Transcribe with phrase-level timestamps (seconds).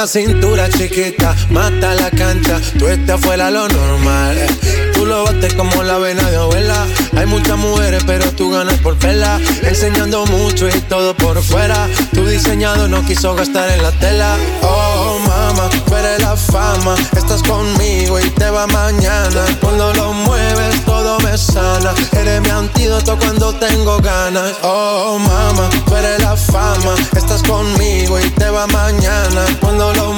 [0.00, 4.34] Una cintura chiquita, mata la cancha, tú estás fuera lo normal.
[4.94, 6.86] Tú lo bates como la vena de abuela.
[7.20, 9.38] Hay muchas mujeres, pero tú ganas por pela.
[9.62, 11.86] Enseñando mucho y todo por fuera.
[12.14, 14.38] Tu diseñado no quiso gastar en la tela.
[14.62, 16.94] Oh, mama, eres la fama.
[17.14, 19.44] Estás conmigo y te va mañana.
[19.60, 21.92] Cuando lo mueves, todo me sana.
[22.12, 24.54] Eres mi antídoto cuando tengo ganas.
[24.62, 26.94] Oh, mama, eres la fama.
[27.14, 29.44] Estás conmigo y te va mañana.
[29.60, 30.14] Cuando lo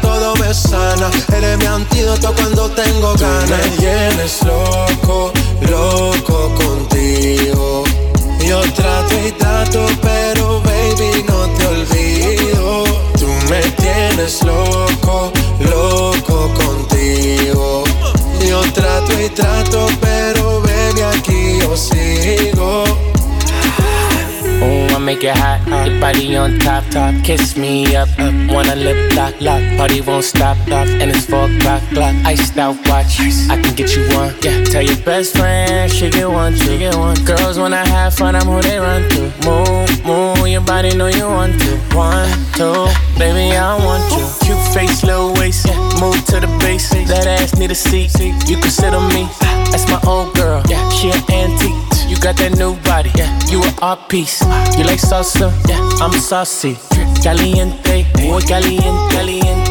[0.00, 1.10] todo me sana.
[1.36, 3.48] Eres mi antídoto cuando tengo ganas.
[3.48, 5.32] Me tienes loco,
[5.70, 7.84] loco contigo.
[8.46, 12.84] Yo trato y trato, pero baby no te olvido.
[13.18, 17.84] Tú me tienes loco, loco contigo.
[18.48, 22.84] Yo trato y trato, pero baby aquí yo sigo.
[24.62, 25.60] Oh, I make it hot.
[25.86, 27.14] Your body on top, top.
[27.24, 28.34] Kiss me up, up.
[28.50, 29.62] Wanna lip lock, lock.
[29.76, 30.86] Party won't stop, stop.
[30.88, 32.14] And it's four o'clock, clock.
[32.24, 33.20] Iced out watch.
[33.50, 34.34] I can get you one.
[34.42, 34.64] Yeah.
[34.64, 37.16] Tell your best friend she get one, she get one.
[37.24, 39.22] Girls wanna have fun, I'm who they run to.
[39.44, 40.48] Move, move.
[40.48, 41.76] Your body know you want to.
[41.94, 42.86] One, two,
[43.18, 44.24] baby I want you.
[44.46, 45.66] Cute face, little waist.
[45.66, 45.76] Yeah.
[46.00, 46.88] Move to the base.
[47.08, 48.12] That ass need a seat.
[48.20, 49.28] You can sit on me.
[49.70, 50.62] That's my old girl.
[50.68, 51.95] Yeah, she an antique.
[52.08, 53.30] You got that new body, yeah.
[53.50, 54.40] You an art piece.
[54.76, 55.80] You like salsa, yeah.
[56.00, 56.76] I'm saucy.
[57.22, 59.70] Caliente, muy caliente, caliente,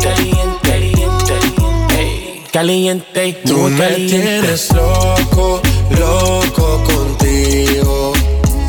[0.62, 2.50] caliente, caliente.
[2.52, 4.18] Caliente, Tú muy me caliente.
[4.18, 5.62] tienes loco,
[6.00, 8.14] loco contigo.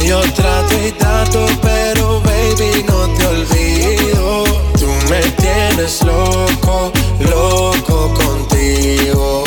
[0.05, 4.45] Yo trato y trato, pero baby no te olvido.
[4.79, 9.45] Tú me tienes loco, loco contigo.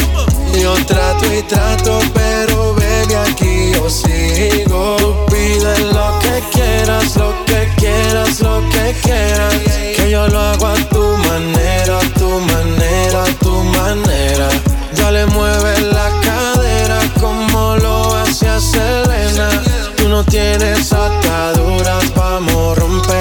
[0.61, 2.78] Yo trato y trato, pero baby
[3.15, 5.25] aquí yo sigo.
[5.27, 9.53] Pide lo que quieras, lo que quieras, lo que quieras.
[9.95, 14.49] Que yo lo hago a tu manera, a tu manera, a tu manera.
[14.95, 19.49] Dale, mueve la cadera como lo hacía Selena.
[19.97, 23.18] Tú no tienes ataduras, vamos, rompe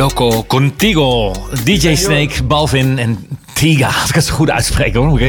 [0.00, 1.32] Loco Contigo.
[1.64, 3.86] DJ Snake, Balvin en Tiga.
[4.00, 5.20] Als ik het zo goed uitspreek hoor.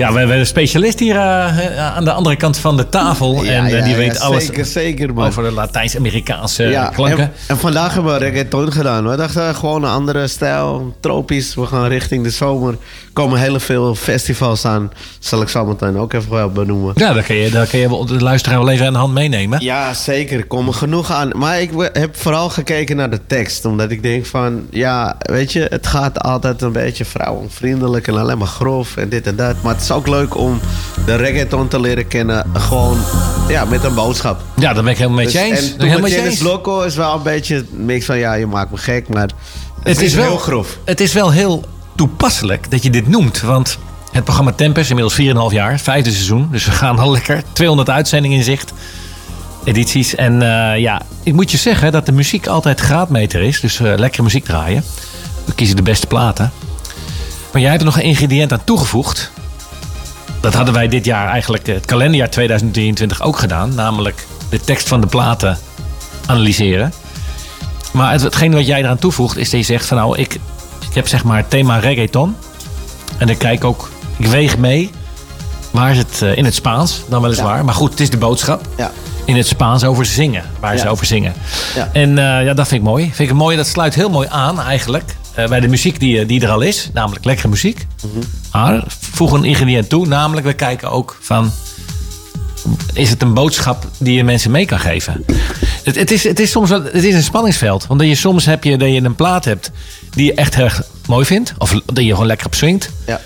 [0.00, 3.44] Ja, we hebben een specialist hier eh, aan de andere kant van de tafel.
[3.44, 7.18] Ja, en eh, ja, die weet alles Zeker, over de Latijns-Amerikaanse klanken.
[7.18, 9.08] En, en vandaag hebben we reggaeton gedaan.
[9.08, 11.54] We dachten gewoon een andere stijl, tropisch.
[11.54, 12.72] We gaan richting de zomer.
[12.72, 12.78] Er
[13.12, 14.90] komen heel veel festivals aan.
[15.18, 16.92] Zal ik zo meteen ook even wel benoemen.
[16.96, 19.14] Ja, daar kan je, daar kan je wel de luisteraar wel even aan de hand
[19.14, 19.64] meenemen.
[19.64, 20.38] Ja, zeker.
[20.38, 21.30] Er komen genoeg aan.
[21.36, 23.64] Maar ik heb vooral gekeken naar de tekst.
[23.64, 24.66] Omdat ik denk van...
[24.70, 28.08] Ja, weet je, het gaat altijd een beetje vrouwenvriendelijk...
[28.08, 29.62] en alleen maar grof en dit en dat.
[29.62, 30.60] Maar het is ook leuk om
[31.06, 32.46] de reggaeton te leren kennen.
[32.54, 32.98] Gewoon,
[33.48, 34.40] ja, met een boodschap.
[34.56, 35.58] Ja, daar ben ik helemaal met je Dus- eens.
[35.60, 36.40] En Ben ik helemaal met je eens.
[36.40, 38.18] Loco is wel een beetje mix van...
[38.18, 39.22] Ja, je maakt me gek, maar...
[39.22, 39.32] Het,
[39.82, 40.78] Het is, wel, heel grof.
[40.84, 41.64] Het is wel heel
[41.96, 43.40] toepasselijk dat je dit noemt.
[43.40, 43.78] Want
[44.12, 46.48] het programma Tempest, inmiddels 4,5 jaar, vijfde seizoen.
[46.50, 47.42] Dus we gaan al lekker.
[47.52, 48.72] 200 uitzendingen in zicht.
[49.64, 50.14] Edities.
[50.14, 53.60] En eh, ja, ik moet je zeggen dat de muziek altijd graadmeter is.
[53.60, 54.84] Dus eh, lekkere muziek draaien.
[55.44, 56.52] We kiezen de beste platen.
[57.52, 59.30] Maar jij hebt er nog een ingrediënt aan toegevoegd.
[60.40, 63.74] Dat hadden wij dit jaar eigenlijk, eh, het kalenderjaar 2023, ook gedaan.
[63.74, 65.58] Namelijk de tekst van de platen
[66.26, 66.92] analyseren.
[67.92, 70.34] Maar het, hetgeen wat jij eraan toevoegt is dat je zegt van nou, ik,
[70.88, 72.36] ik heb zeg maar het thema reggaeton.
[73.18, 74.90] En ik kijk ook, ik weeg mee.
[75.70, 77.56] Waar is het eh, in het Spaans dan weliswaar.
[77.56, 77.62] Ja.
[77.62, 78.62] Maar goed, het is de boodschap.
[78.76, 78.90] Ja.
[79.24, 81.34] In het Spaans over zingen, waar ze over zingen.
[81.74, 81.88] Ja.
[81.92, 83.04] En eh, ja, dat vind ik mooi.
[83.04, 85.16] Vind ik het mooi, dat sluit heel mooi aan eigenlijk.
[85.34, 87.86] Eh, bij de muziek die, eh, die er al is, namelijk lekkere muziek.
[88.52, 91.52] Maar voeg een ingrediënt toe, namelijk we kijken ook van
[92.92, 95.24] is het een boodschap die je mensen mee kan geven?
[95.82, 97.86] Het, het, is, het is soms wel, het is een spanningsveld.
[97.86, 99.70] Want dat je, soms heb je dat je een plaat hebt
[100.10, 101.54] die je echt heel erg mooi vindt.
[101.58, 102.90] Of dat je gewoon lekker op swingt.
[103.06, 103.20] Ja.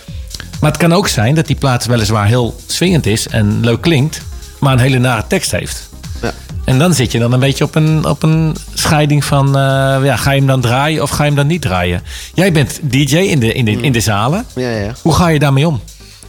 [0.61, 4.21] Maar het kan ook zijn dat die plaat weliswaar heel swingend is en leuk klinkt.
[4.59, 5.89] Maar een hele nare tekst heeft.
[6.25, 6.33] Ja.
[6.65, 9.47] En dan zit je dan een beetje op een, op een scheiding van...
[9.47, 12.03] eh, ja, ga je hem dan draaien of ga je hem dan niet draaien?
[12.35, 14.45] Jij bent DJ in de, in de, in de zalen.
[14.55, 14.93] Ja, ja.
[15.03, 15.81] Hoe ga je daarmee om?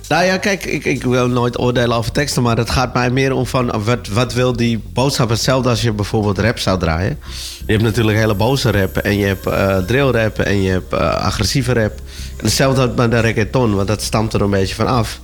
[0.10, 3.34] Nou ja, kijk, ik, ik wil nooit oordelen over teksten, maar het gaat mij meer
[3.34, 5.30] om van wat, wat wil die boodschap.
[5.30, 7.20] Hetzelfde als je bijvoorbeeld rap zou draaien.
[7.66, 10.94] Je hebt natuurlijk hele boze rap en je hebt eh drill rap en je hebt
[10.94, 11.92] eh, agressieve rap.
[12.38, 15.20] En hetzelfde met de reggaeton, want dat stamt er een beetje van af.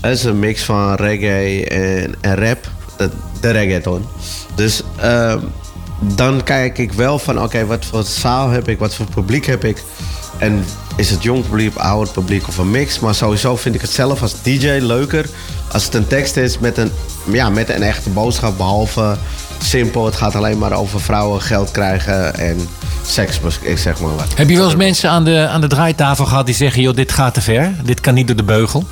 [0.00, 2.70] Het is een mix van reggae en, en rap,
[3.08, 4.06] de, de reggaeton.
[4.54, 5.38] Dus ehm,
[6.00, 9.64] dan kijk ik wel van, oké, wat voor zaal heb ik, wat voor publiek heb
[9.64, 9.82] ik.
[10.38, 10.64] En
[10.96, 12.98] is het jong publiek, oud publiek of een mix.
[12.98, 15.26] Maar sowieso vind ik het zelf als DJ leuker
[15.72, 16.92] als het een tekst is met een,
[17.32, 18.56] ja, met een echte boodschap.
[18.56, 19.16] Behalve
[19.62, 22.68] simpel, het gaat alleen maar over vrouwen geld krijgen en
[23.06, 24.26] seks, ik zeg maar wat.
[24.34, 26.82] Heb je wel eens mensen aan de, aan de draaitafel gehad die zeggen...
[26.82, 28.84] joh, dit gaat te ver, dit kan niet door de beugel?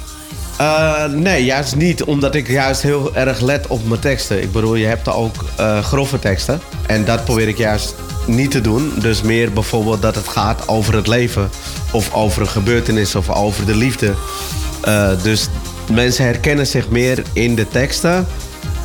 [0.60, 2.04] Eh, nee, juist niet.
[2.04, 4.42] Omdat ik juist heel erg let op mijn teksten.
[4.42, 6.60] Ik bedoel, je hebt ook eh, grove teksten.
[6.86, 7.94] En dat probeer ik juist
[8.26, 8.92] niet te doen.
[8.98, 11.50] Dus meer bijvoorbeeld dat het gaat over het leven.
[11.92, 14.14] Of over een gebeurtenis of over de liefde.
[14.80, 15.48] Eh, dus
[15.92, 18.26] mensen herkennen zich meer in de teksten.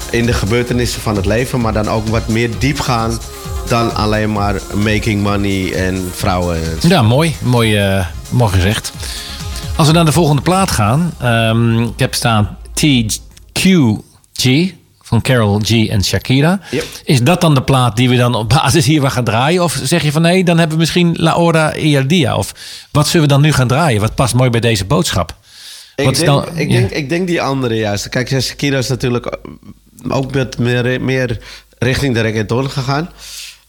[0.10, 1.62] In de gebeurtenissen van het leven.
[1.62, 3.19] Maar dan ook wat meer diep gaan
[3.68, 6.60] dan alleen maar making money en vrouwen.
[6.80, 7.36] Ja, mooi.
[7.42, 8.92] Mooi, mooi gezegd.
[9.77, 11.13] Als we naar de volgende plaat gaan.
[11.19, 16.60] ehm, ik heb staan TQG van Carol G en Shakira.
[16.72, 16.86] Yep.
[17.04, 19.63] Is dat dan de plaat die we dan op basis hiervan gaan draaien?
[19.63, 21.74] Of zeg je van nee, dan hebben we misschien La Hora
[22.07, 22.36] Dia?
[22.38, 22.51] Of
[22.92, 24.01] wat zullen we dan nu gaan draaien?
[24.01, 25.36] Wat past mooi bij deze boodschap?
[25.95, 26.80] Ik, Wat denk, dan- ik, ja.
[26.80, 28.10] denk, ik denk die andere juist.
[28.10, 29.38] Kijk, Shakira is natuurlijk
[30.10, 31.39] ook met meer, meer
[31.77, 33.10] richting de reggaeton gegaan.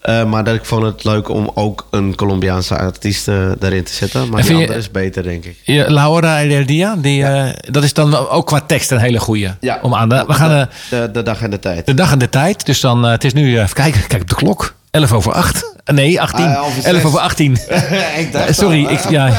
[0.07, 3.93] Eh, maar dat ik vond het leuk om ook een Colombiaanse artiest eh, daarin te
[3.93, 4.29] zetten.
[4.29, 5.57] Maar En die je- andere is beter, denk ik.
[5.65, 8.99] Ja, La Hora y el Dia, die, eh, dat is dan ook qua tekst een
[8.99, 9.51] hele goeie.
[9.83, 11.87] Om aan de, we gaan de, de dag en de tijd.
[11.87, 12.67] de dag en de tijd.
[12.67, 14.75] Dus dan, het is nu, even kijken, kijk op de klok.
[14.91, 15.75] 11 over 8.
[15.85, 16.45] Nee, 18.
[16.45, 17.05] Ah, half 11 zes.
[17.05, 17.53] over 18.
[18.19, 19.35] ik dacht Sorry, al, ik, ja, ja,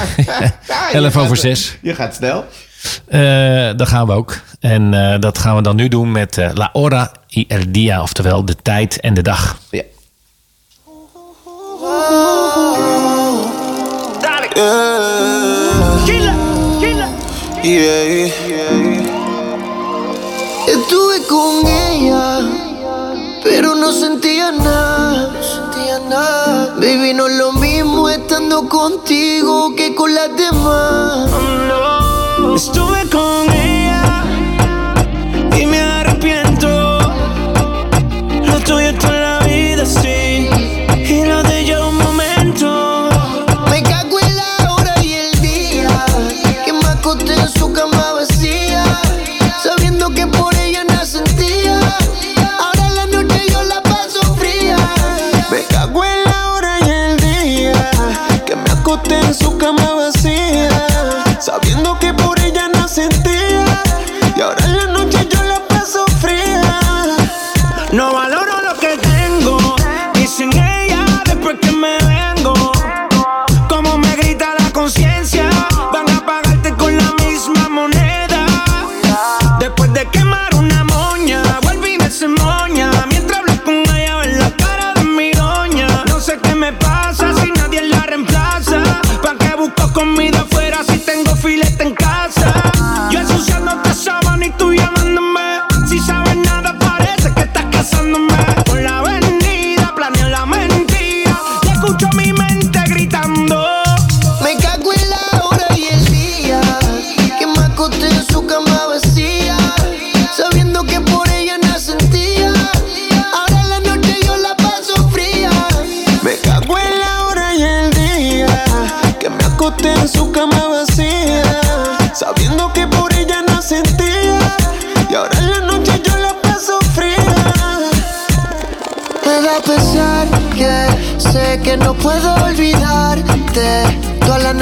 [0.91, 1.77] je 11 gaat- over 6.
[1.81, 2.45] Je gaat snel.
[3.07, 4.39] Eh dat gaan we ook.
[4.59, 8.01] En eh, dat gaan we dan nu doen met eh, La Hora y el Dia.
[8.01, 9.57] Oftewel de tijd en de dag.
[9.71, 9.81] Ja.
[20.67, 22.39] Estuve con ella,
[23.44, 25.33] pero no sentía nada.
[25.33, 26.75] No sentía nada.
[26.75, 31.29] Baby, no es lo mismo estando contigo que con las demás.
[32.55, 33.46] Estuve con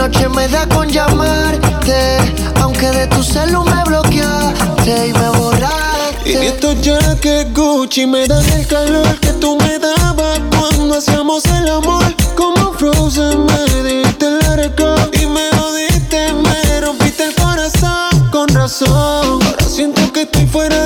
[0.08, 2.18] noche me da con llamarte,
[2.62, 6.48] aunque de tu celu me bloqueaste y me Y borraste.
[6.48, 11.68] estos ya que Gucci me dan el calor que tú me dabas cuando hacíamos el
[11.70, 12.06] amor.
[12.36, 18.92] Como Frozen me diste el récord y me jodiste, me rompiste el corazón con razón.
[18.92, 20.85] Ahora siento que estoy fuera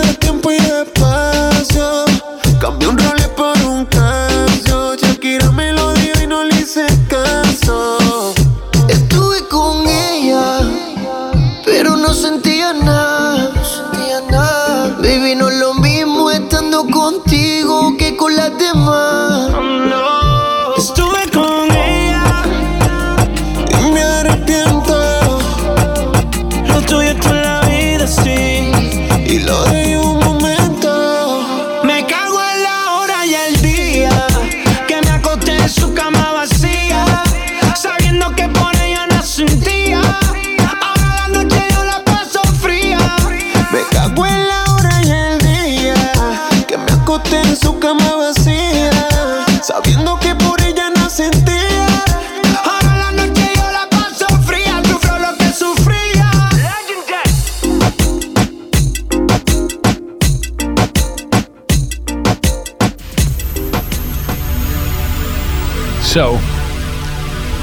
[20.80, 21.09] Stood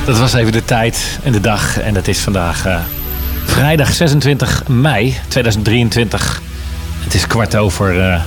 [0.06, 1.78] Dat was even de tijd en de dag.
[1.78, 2.78] En dat is vandaag uh,
[3.44, 6.42] vrijdag 26 mei 2023.
[6.98, 8.20] Het is kwart over uh,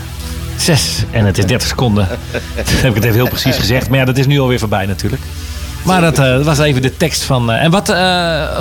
[0.57, 2.07] zes en het is 30 seconden.
[2.55, 3.89] Dan heb ik het even heel precies gezegd.
[3.89, 5.21] Maar ja, dat is nu alweer voorbij natuurlijk.
[5.83, 7.51] Maar dat uh, was even de tekst van.
[7.51, 7.87] En wat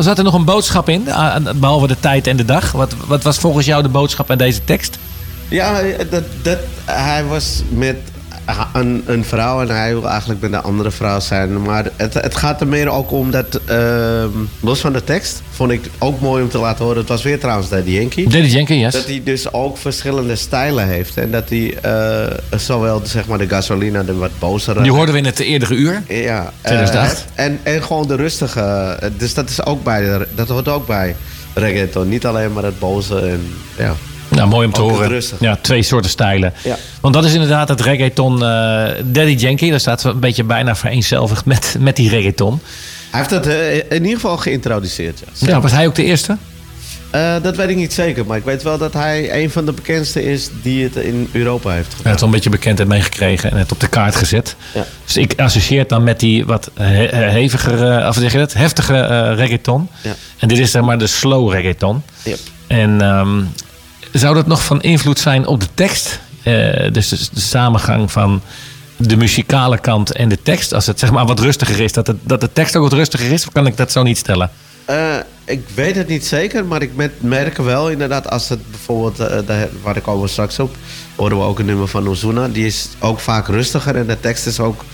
[0.05, 1.09] zat er nog een boodschap in?
[1.55, 2.73] behalve de tijd en de dag.
[2.73, 4.99] Wat, wat was volgens jou de boodschap aan deze tekst?
[5.49, 7.97] Ja, dat, dat, hij was met
[8.73, 11.63] een, een vrouw en hij wil eigenlijk met een andere vrouw zijn.
[11.63, 14.29] Maar het, het gaat er meer ook om dat, ehm,
[14.61, 16.99] los van de tekst, vond ik ook mooi om te laten horen.
[16.99, 18.29] Het was weer trouwens Daddy Yankee.
[18.29, 18.93] Daddy Yankee, yes.
[18.93, 21.17] Dat hij dus ook verschillende stijlen heeft.
[21.17, 24.83] En dat hij uh, zowel zeg maar de gasolina, de wat bozere...
[24.83, 26.03] Die hoorden we in het eerdere uur.
[26.09, 26.53] Ja.
[26.63, 27.25] 2008.
[27.37, 28.99] Uh, en, en gewoon de rustige.
[29.17, 31.17] Dus dat, is ook bij, dat hoort ook bij
[31.55, 32.09] reggaeton.
[32.09, 33.41] Niet alleen maar het boze en
[33.77, 33.95] ja...
[34.29, 35.23] Nou, mooi om te horen.
[35.41, 36.53] Ja, twee soorten stijlen.
[36.65, 36.77] Ja.
[37.01, 38.41] Want dat is inderdaad het reggaeton uh,
[39.05, 39.71] Daddy Yankee.
[39.71, 42.61] Daar staat een beetje bijna vereenzelvigd met, met die reggaeton.
[43.11, 45.23] Hij heeft dat uh, in ieder geval geïntroduceerd.
[45.35, 45.49] Ja.
[45.49, 46.37] ja, was hij ook de eerste?
[47.15, 49.73] Uh, dat weet ik niet zeker, maar ik weet wel dat hij een van de
[49.73, 52.03] bekendste is die het in Europa heeft gedaan.
[52.03, 54.57] Hij heeft al een beetje bekendheid meegekregen en het op de kaart gezet.
[54.75, 54.87] Ja.
[55.05, 58.93] Dus ik associeer het dan met die wat he heviger, of zeg je dat, heftige
[58.93, 59.89] uh, reggaeton.
[60.03, 60.15] Ja.
[60.39, 62.03] En dit is zeg maar de slow reggaeton.
[62.23, 62.39] Yep.
[62.67, 63.49] En um,
[64.13, 66.21] zou dat nog van invloed zijn op de tekst?
[66.45, 68.43] Uh, dus de, de, samengang van
[68.97, 70.75] de muzikale kant en de tekst.
[70.75, 73.33] Als het zeg maar wat rustiger is, dat, het, dat de tekst ook wat rustiger
[73.33, 73.47] is?
[73.47, 74.51] Of kan ik dat zo niet stellen?
[74.91, 79.47] Uh, ik weet het niet zeker, maar ik merk wel inderdaad als het bijvoorbeeld, uh,
[79.47, 80.77] de, waar ik over straks op,
[81.17, 82.49] horen we ook een nummer van Ozuna.
[82.49, 84.85] Die is ook vaak rustiger en de tekst is ook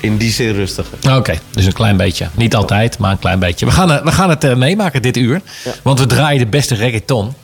[0.00, 0.98] in die zin rustiger.
[1.04, 2.28] Oké, okay, dus een klein beetje.
[2.34, 3.66] Niet altijd, maar een klein beetje.
[3.66, 5.40] We gaan, we gaan het uh, meemaken dit uur.
[5.64, 5.72] Ja.
[5.82, 7.34] Want we draaien de beste reggaeton.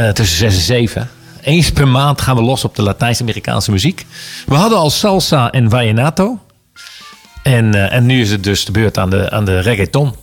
[0.00, 1.10] Uh, tussen 6 en 7.
[1.40, 4.06] Eens per maand gaan we los op de Latijns-Amerikaanse muziek.
[4.46, 6.38] We hadden al salsa en vallenato.
[7.42, 10.14] En, uh, en nu is het dus de beurt aan de, aan de reggaeton.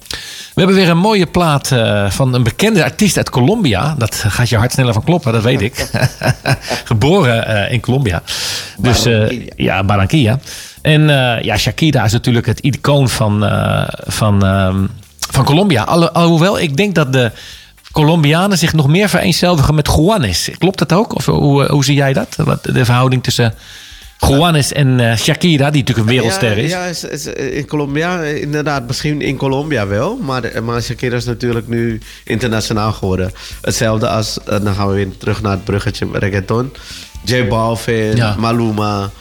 [0.53, 3.95] We hebben weer een mooie plaat uh, van een bekende artiest uit Colombia.
[3.97, 5.89] Dat gaat je hart sneller van kloppen, dat weet ik.
[6.83, 8.21] Geboren in Colombia.
[8.77, 9.07] Dus
[9.55, 10.39] ja, Barranquilla.
[10.81, 11.07] En
[11.41, 13.39] ja, Shakira is natuurlijk het icoon van,
[14.05, 14.89] van, um,
[15.31, 15.83] van Colombia.
[15.83, 17.31] Al, alhoewel, ik denk dat de
[17.95, 20.49] Colombianen zich nog meer vereenzelvigen met Juanes.
[20.57, 21.15] Klopt dat ook?
[21.15, 22.35] Of hoe, hoe zie jij dat?
[22.61, 23.53] De verhouding tussen
[24.19, 26.71] Juanes en uh, Shakira, die natuurlijk een wereldster is.
[26.71, 30.17] Ja, is, is, in Colombia, inderdaad, misschien in Colombia wel.
[30.17, 33.31] Maar, maar Shakira is natuurlijk nu internationaal geworden.
[33.61, 36.71] Hetzelfde als, dan gaan we weer terug naar het bruggetje reggaeton.
[37.25, 38.35] J Balvin, Ja.
[38.37, 39.11] Maluma.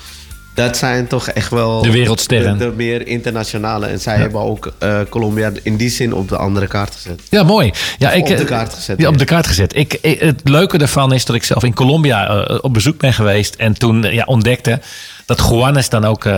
[0.54, 2.58] Dat zijn toch echt wel De wereldsterren.
[2.58, 3.87] De, de meer internationale.
[3.87, 7.20] En zij hebben ook uh, Colombia in die zin op de andere kaart gezet.
[7.30, 7.73] Ja, mooi.
[7.99, 9.00] Ja, ik, op de eh, kaart gezet.
[9.00, 9.76] Ja, op de kaart gezet.
[9.76, 13.12] Ik, ik- het leuke daarvan is dat ik zelf in Colombia eh, op bezoek ben
[13.12, 13.54] geweest.
[13.54, 14.80] En toen ja, ontdekte
[15.26, 16.28] dat Juanes dan ook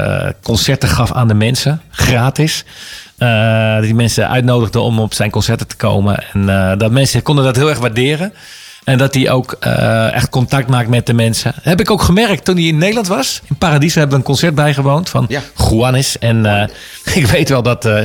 [0.42, 1.80] concerten gaf aan de mensen.
[1.90, 2.64] Gratis.
[3.80, 6.24] Die mensen uitnodigde om op zijn concerten te komen.
[6.32, 6.46] En
[6.78, 8.32] dat mensen konden dat heel erg waarderen.
[8.86, 11.54] En dat hij ook eh, echt contact maakt met de mensen.
[11.62, 13.40] Heb ik ook gemerkt toen hij in Nederland was.
[13.48, 15.40] In Paradiso hebben we een concert bijgewoond van Ja.
[15.70, 16.18] Juanes.
[16.18, 16.68] En eh,
[17.20, 18.02] ik weet wel dat eh,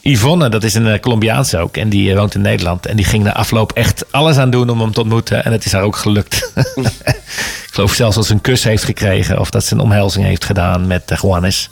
[0.00, 1.76] Yvonne, dat is een Colombiaanse ook.
[1.76, 2.86] En die woont in Nederland.
[2.86, 5.44] En die ging na afloop echt alles aan doen om hem te ontmoeten.
[5.44, 6.50] En het is haar ook gelukt.
[7.72, 9.40] ik geloof zelfs dat ze een kus heeft gekregen.
[9.40, 11.70] Of dat ze een omhelzing heeft gedaan met eh, Juanes.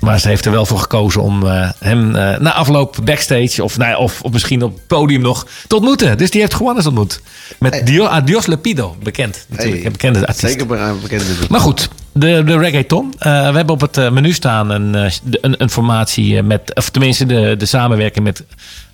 [0.00, 3.64] Maar ze heeft er wel voor gekozen om eh, hem eh, na afloop backstage.
[3.64, 6.18] Of, nou, of, of misschien op het podium nog te ontmoeten.
[6.18, 7.20] Dus die heeft Juanes ontmoet.
[7.58, 7.82] Met Hey.
[7.84, 8.96] Dio, Adios Lepido.
[9.02, 9.82] Bekend natuurlijk.
[9.82, 10.40] Hey, bekende artiest.
[10.40, 13.14] Zeker be- bekende Maar goed, de, de reggaeton.
[13.18, 17.66] We hebben op het menu staan een, een, een formatie met, of tenminste de, de
[17.66, 18.44] samenwerking met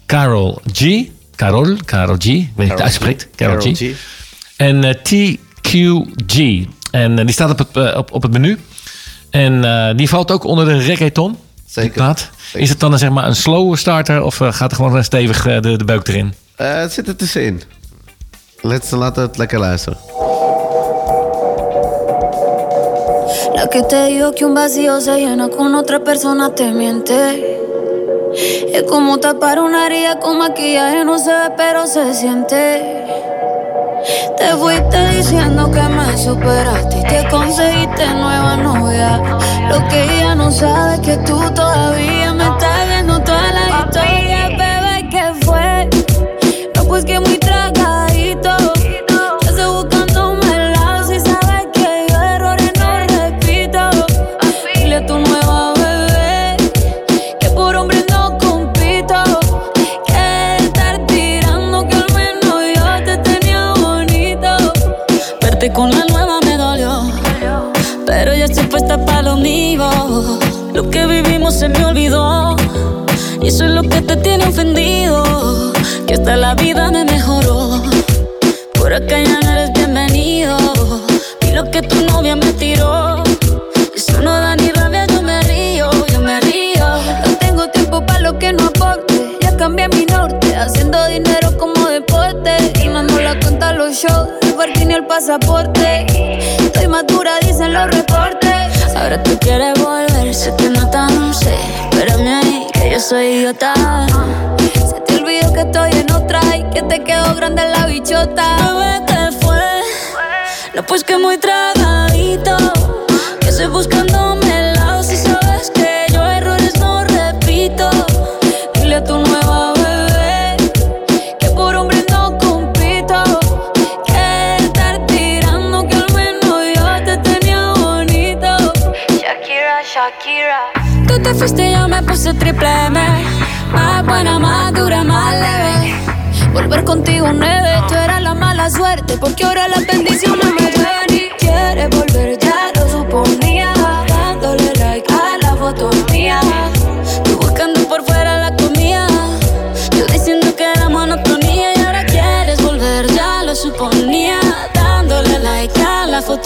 [0.07, 1.03] Carol G.
[1.37, 2.25] Carol, Carol G.
[2.25, 3.29] Ik weet niet hoe je het uitspreekt.
[3.37, 3.83] Carol, G.
[4.57, 4.95] En eh,
[5.67, 6.67] TQG.
[6.91, 8.59] En eh, die staat op het, eh, op, op het menu.
[9.31, 11.37] En eh, die valt ook onder de reggaeton.
[11.67, 11.93] Zeker.
[11.93, 12.31] plaat.
[12.41, 12.61] Zeker.
[12.61, 15.43] Is het dan een, zeg maar een slow starter of gaat er gewoon een stevig
[15.43, 16.35] de, de beuk erin?
[16.57, 17.63] Eh, het zit er tussenin.
[18.61, 19.99] Let's, laten we het lekker luisteren.
[23.55, 27.55] La que te dijo que un vacío se llena con otra persona te miente.
[28.73, 32.83] Es como tapar una herida con maquillaje, no se ve pero se siente.
[34.37, 39.23] Te fuiste diciendo que me superaste y te conseguiste nueva novia.
[39.71, 42.26] Lo que ella no sabe es que tú todavía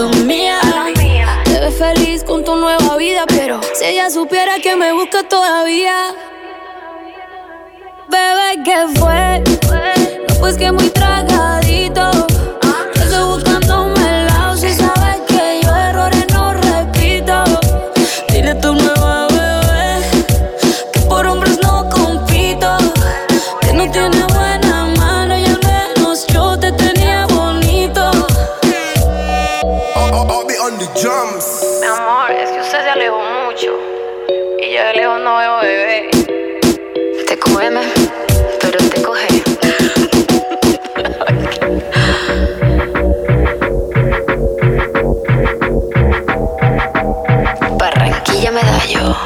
[0.00, 0.60] anatomía.
[1.44, 6.14] Te ves feliz con tu nueva vida, pero si ella supiera que me busca todavía.
[8.08, 9.42] Bebé, ¿qué fue?
[10.28, 12.29] No, pues que muy tragadito.
[31.02, 31.06] Mi
[31.86, 33.74] amor, es que usted se alejó mucho.
[34.58, 36.10] Y yo de lejos no veo bebé.
[37.26, 37.70] Te come,
[38.60, 39.42] pero te coge.
[47.78, 49.16] Barranquilla Medallo.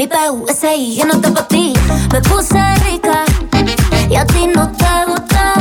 [0.00, 1.74] mi PUSI y no te pa' ti.
[2.10, 3.22] Me puse rica
[4.08, 5.52] y a ti no te gusta.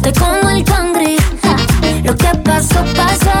[0.00, 1.18] Te como el cangri,
[2.02, 3.36] lo que pasó, pasó.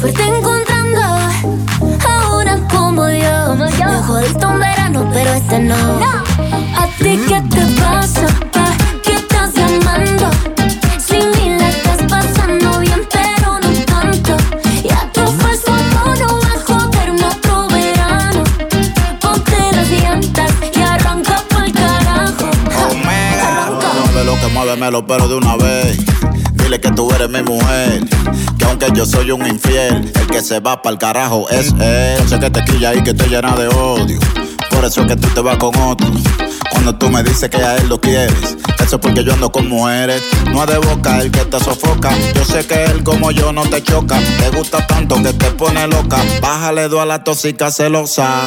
[0.00, 3.54] Suerte encontrando a una como yo.
[3.54, 5.76] Me jodiste un verano, pero este no.
[5.76, 6.45] no.
[24.76, 25.96] Dímelo, pero de una vez.
[26.52, 28.04] Dile que tú eres mi mujer.
[28.58, 32.28] Que aunque yo soy un infiel, el que se va pa'l carajo es él.
[32.28, 34.18] Sé que te quilla y que te llena de odio.
[34.68, 36.06] Por eso es que tú te vas con otro.
[36.72, 39.66] Cuando tú me dices que a él lo quieres, eso es porque yo ando con
[39.66, 40.22] mujeres.
[40.52, 42.10] No es de boca el que te sofoca.
[42.34, 44.18] Yo sé que él como yo no te choca.
[44.38, 46.22] Te gusta tanto que te pone loca.
[46.42, 48.46] Bájale dos a la tóxica celosa.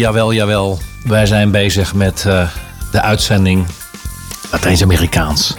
[0.00, 0.78] Jawel, jawel.
[1.04, 2.48] Wij zijn bezig met eh,
[2.92, 3.66] de uitzending
[4.50, 5.54] Latijns-Amerikaans.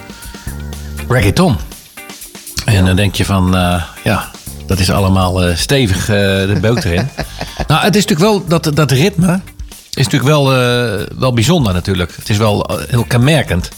[1.08, 1.58] Reggaeton.
[2.65, 4.32] En dan denk je van, eh, ja,
[4.65, 7.10] dat is allemaal eh, stevig de beuk erin.
[7.67, 9.39] nou, het is natuurlijk wel, dat, dat ritme
[9.93, 10.45] is natuurlijk wel,
[11.19, 12.15] wel bijzonder natuurlijk.
[12.15, 13.69] Het is wel heel kenmerkend.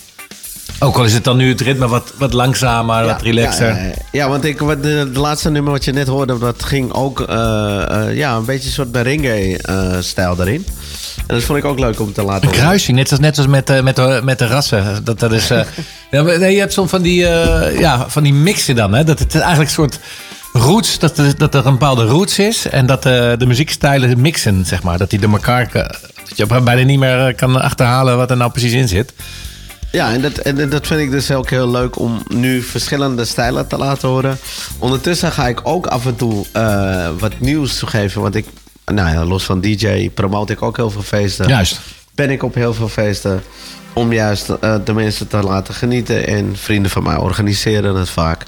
[0.84, 3.78] Ook al is het dan nu het ritme wat, wat langzamer, wat relaxer.
[4.12, 7.22] Ja, want ik, wat de, de laatste nummer wat je net hoorde, dat ging ook
[7.22, 10.66] eh, eh, ja, een beetje een soort merengue-stijl erin.
[11.28, 12.62] En dat vond ik ook leuk om te laten horen.
[12.62, 15.04] kruising, net als, net als met, eh, met, de, met de rassen.
[15.04, 15.62] Dat, dat is, eh,
[16.12, 18.94] nee, je hebt soms van die, eh, ja, van die mixen dan.
[18.94, 19.04] Hè?
[19.04, 20.00] Dat het eigenlijk een soort
[20.54, 22.68] roots, dat dat er een bepaalde roots is.
[22.68, 24.98] En dat eh, de muziekstijlen mixen, zeg maar.
[24.98, 25.86] Dat die door elkaar, eh,
[26.30, 29.14] dat je bijna niet meer eh, kan achterhalen wat er nou precies in zit.
[29.94, 33.68] Ja, en dat, en dat vind ik dus ook heel leuk om nu verschillende stijlen
[33.68, 34.38] te laten horen.
[34.80, 38.22] Ondertussen ga ik ook af en toe eh, wat nieuws toegeven.
[38.22, 38.46] Want ik,
[38.86, 41.48] nou ja, los van DJ, promote ik ook heel veel feesten.
[41.48, 41.80] Juist.
[42.16, 43.44] Ben ik op heel veel feesten
[43.94, 46.28] om juist eh, de mensen te laten genieten.
[46.28, 48.46] En vrienden van mij organiseren het vaak.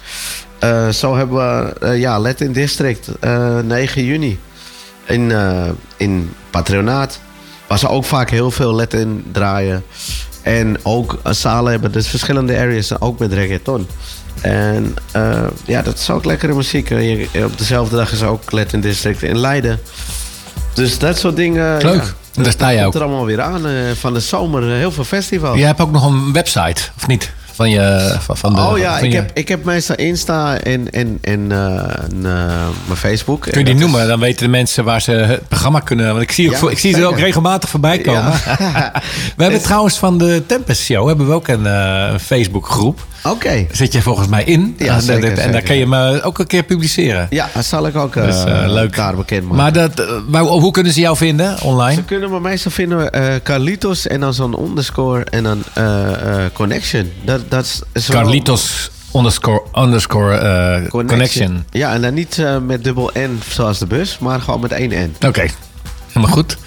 [0.60, 1.38] Eh, zo hebben
[1.79, 4.39] we ja, Latin District, eh 9 juni.
[5.05, 5.34] In,
[5.97, 7.19] in Patronaat.
[7.67, 9.84] Waar ze ook vaak heel veel Latin draaien.
[10.45, 13.88] En ook eh, zalen hebben dus verschillende areas, ook met reggaeton.
[14.41, 16.89] En eh, ja, dat is ook lekkere muziek.
[16.89, 19.79] Je- Op dezelfde dag is ook Latin District in Leiden.
[20.73, 21.81] Dus dat soort dingen.
[21.81, 22.13] Leuk.
[22.34, 23.01] Ja, Daar sta je komt ook.
[23.01, 23.67] er allemaal weer aan.
[23.67, 25.58] eh, van de zomer heel veel festivals.
[25.58, 27.31] Jij hebt ook nog een website, of niet?
[27.56, 30.58] Van je, van, van de, oh ja, van ik je- heb, ik heb meestal Insta
[30.58, 31.58] en, en, en eh,
[32.24, 33.41] eh, mijn Facebook.
[33.41, 34.08] Kun je die is- noemen?
[34.08, 36.08] Dan weten de mensen waar ze het programma kunnen.
[36.10, 38.32] Want ik zie, ook, Ja, voor- ik zie ze ook regelmatig voorbij komen.
[38.46, 38.91] Ja.
[39.38, 43.06] we hebben trouwens van de Tempest Show hebben we ook een, een Facebookgroep.
[43.25, 43.49] Oké.
[43.49, 44.75] Daar zit je volgens mij in.
[44.77, 45.61] Ja, en, zeker, en daar zeker.
[45.61, 47.27] kun je me ook een keer publiceren.
[47.29, 48.95] Ja, dat zal ik ook eh, Dus, eh, leuk.
[48.95, 49.57] daar bekend maken.
[49.57, 51.93] Maar, dat, eh, maar hoe kunnen ze jou vinden online?
[51.93, 56.51] Ze kunnen me meestal vinden eh Carlitos en dan zo'n underscore en dan eh, eh,
[56.53, 57.11] connection.
[57.49, 61.65] Dat, is Carlitos underscore, underscore eh, connection.
[61.71, 64.89] Ja, en dan niet eh, met dubbel N zoals de bus, maar gewoon met één
[64.89, 65.15] N.
[65.27, 65.45] Oké,
[66.11, 66.57] helemaal goed.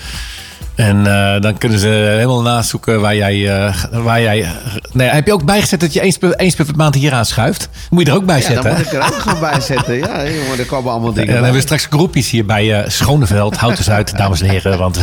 [0.78, 3.66] En eh, dan kunnen ze helemaal nazoeken waar jij...
[3.66, 4.46] eh, waar jij
[4.92, 7.68] nee, heb je ook bijgezet dat je eens per, eens per maand hier aanschuift?
[7.90, 8.78] Moet je er ook bij Ja, zetten, dan hè?
[8.78, 9.94] moet ik er ook gewoon bij zetten.
[9.94, 12.88] Ja, jongen, er komen allemaal En dingen dan hebben we straks groepjes hier bij eh,
[12.90, 14.78] Schoneveld, Houten Zuid, dames en heren.
[14.78, 14.98] Want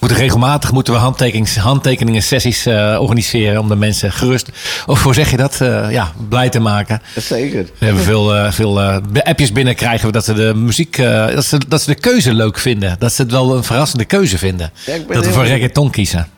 [0.00, 4.48] moeten regelmatig moeten we handtekenings, handtekeningen sessies eh, organiseren om de mensen gerust,
[4.86, 7.02] of hoe zeg je dat, eh, ja, blij te maken.
[7.16, 7.66] Zeker.
[7.78, 8.80] We hebben veel, eh, veel
[9.22, 12.96] appjes binnenkrijgen we dat ze de muziek, dat, ze, dat ze de keuze leuk vinden.
[12.98, 14.72] Dat ze het wel een verrassende keuze vinden.
[14.86, 16.28] Ja, dat we voor reggaeton kiezen.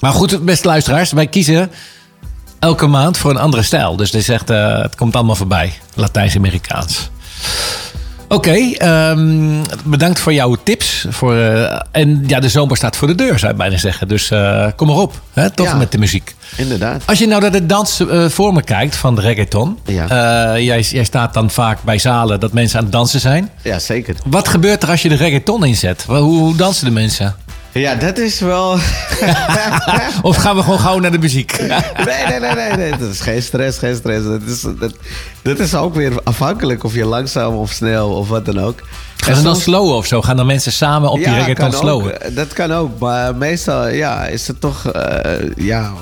[0.00, 1.70] Maar goed, beste luisteraars, wij kiezen
[2.58, 3.96] elke maand voor een andere stijl.
[3.96, 5.72] Dus is echt, eh, het komt allemaal voorbij.
[5.94, 7.10] Latijns-Amerikaans.
[8.28, 11.06] Oké, ehm, bedankt voor jouw tips.
[11.08, 14.08] Voor, eh, en ja, de zomer staat voor de deur, zou ik bijna zeggen.
[14.08, 15.74] Dus eh, kom maar op, hè, toch Ja.
[15.76, 16.34] met de muziek.
[16.56, 17.02] Inderdaad.
[17.06, 19.78] Als je nou naar de dans eh, voor me kijkt van de reggaeton.
[19.84, 20.58] Ja.
[20.58, 23.50] jij, jij staat dan vaak bij zalen dat mensen aan het dansen zijn.
[23.62, 24.14] Ja, zeker.
[24.26, 26.04] Wat gebeurt er als je de reggaeton inzet?
[26.06, 27.34] Hoe, hoe dansen de mensen?
[27.72, 28.72] Ja, dat is wel...
[30.22, 31.58] Of gaan we gewoon gauw naar de muziek?
[31.60, 32.90] Nee, nee, nee, nee, nee.
[32.98, 34.24] Dat is geen stress, geen stress.
[34.24, 34.92] Dat is, dat,
[35.42, 38.80] dat is ook weer afhankelijk of je langzaam of snel of wat dan ook.
[39.16, 40.22] Gaan ze dan slowen of zo?
[40.22, 41.80] Gaan dan mensen samen op die reggaeton kan ook.
[41.80, 42.34] slowen?
[42.34, 42.98] Dat kan ook.
[42.98, 44.86] Maar meestal ja, is het toch...
[44.86, 45.92] eh, ja,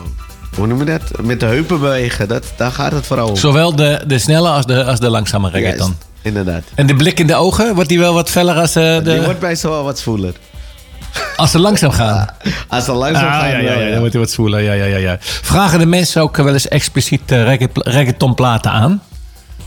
[0.56, 1.02] hoe noem je dat?
[1.22, 2.28] Met de heupen bewegen.
[2.28, 3.36] Dat, daar gaat het vooral om.
[3.36, 5.78] Zowel de, de snelle als de, als de langzame reggaeton.
[5.86, 6.62] Juist, inderdaad.
[6.74, 9.24] En de blik in de ogen, wordt die wel wat feller als, eh, Die de,
[9.24, 10.32] wordt meestal wel wat zwoeler.
[11.36, 12.26] Als ze langzaam gaan?
[12.68, 14.60] Als ze langzaam Ah, gaan, ja, ja, ja, dan wordt hij wat zwoeler.
[14.62, 15.16] Ja, ja, ja, ja.
[15.20, 19.02] Vragen de mensen ook wel eens expliciet eh, regga- reggaetonplaten aan?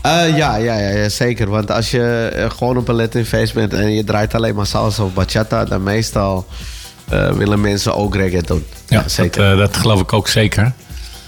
[0.02, 1.50] Eh, ja, ja, ja, ja, zeker.
[1.50, 4.66] Want als je eh, gewoon op een Latin feest bent en je draait alleen maar
[4.66, 6.46] salsa of bachata, dan meestal
[7.34, 8.64] willen mensen ook reggaeton.
[8.88, 9.48] Ja, zeker.
[9.48, 10.72] Dat, dat geloof ik ook zeker.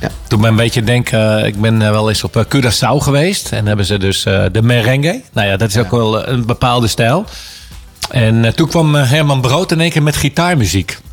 [0.00, 0.08] Ja.
[0.28, 3.52] Toen me een beetje denken, ik ben wel eens op Curaçao geweest.
[3.52, 5.22] En hebben ze dus de merengue.
[5.32, 7.24] Nou ja, dat is ook wel een bepaalde stijl.
[8.12, 10.98] En eh, toen kwam eh, Herman Brood in één keer met gitaarmuziek.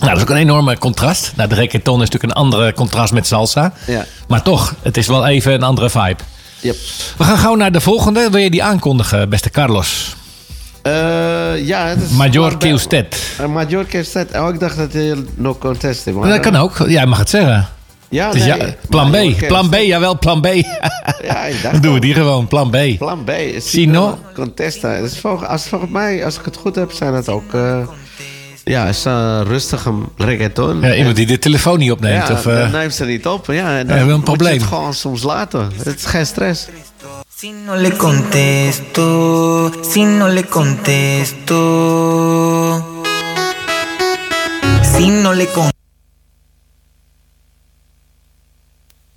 [0.00, 1.32] nou, dat is ook een enorme contrast.
[1.36, 3.72] Nou, de reggaeton is natuurlijk een andere contrast met salsa.
[3.86, 4.04] Ja.
[4.28, 6.16] Maar toch, het is wel even een andere vibe.
[6.60, 6.76] Yep.
[7.16, 8.30] We gaan gauw naar de volgende.
[8.30, 10.14] Wil je die aankondigen, beste Carlos?
[10.82, 12.56] Eh, ja, het is Major.
[13.38, 13.86] Eh, Major.
[14.34, 16.84] Oh, ik dacht dat hij nog contest maar Dat kan ook.
[16.86, 17.68] Jij mag het zeggen.
[18.12, 18.44] Ja, nee.
[18.44, 18.56] ja,
[18.88, 19.46] plan B.
[19.46, 20.46] Plan B, jawel, plan B.
[20.46, 22.76] Ja, ik dacht Dan doen we die gewoon, plan B.
[22.98, 23.30] Plan B.
[23.30, 24.18] is Sino?
[24.34, 25.00] Contesta.
[25.00, 27.54] Dus volgens, als, volgens mij, als ik het goed heb, zijn het ook...
[27.54, 27.78] eh,
[28.64, 30.80] ja, is uh, rustige reggaeton.
[30.80, 32.28] Ja, iemand die de telefoon niet opneemt.
[32.28, 33.46] Ja, of, eh, dan neemt ze niet op.
[33.46, 34.52] Ja, en dan hebben we een moet je probleem.
[34.58, 35.70] het gewoon soms laten.
[35.82, 36.68] Het is geen stress.
[37.36, 41.54] Si no le contesto, si no le contesto.
[45.22, 45.70] no le con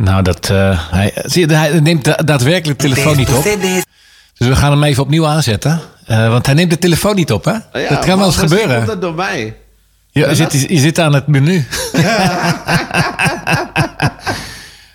[0.06, 3.44] Nou, dat, eh, hij, zie je, hij neemt da- daadwerkelijk de telefoon niet op.
[4.38, 5.82] Dus we gaan hem even opnieuw aanzetten.
[6.06, 7.52] Eh, want hij neemt de telefoon niet op, hè?
[7.52, 8.76] Ja, dat kan wel eens gebeuren.
[8.76, 9.56] komt dat door mij.
[10.12, 11.56] Ja, je, zit, je zit aan het menu.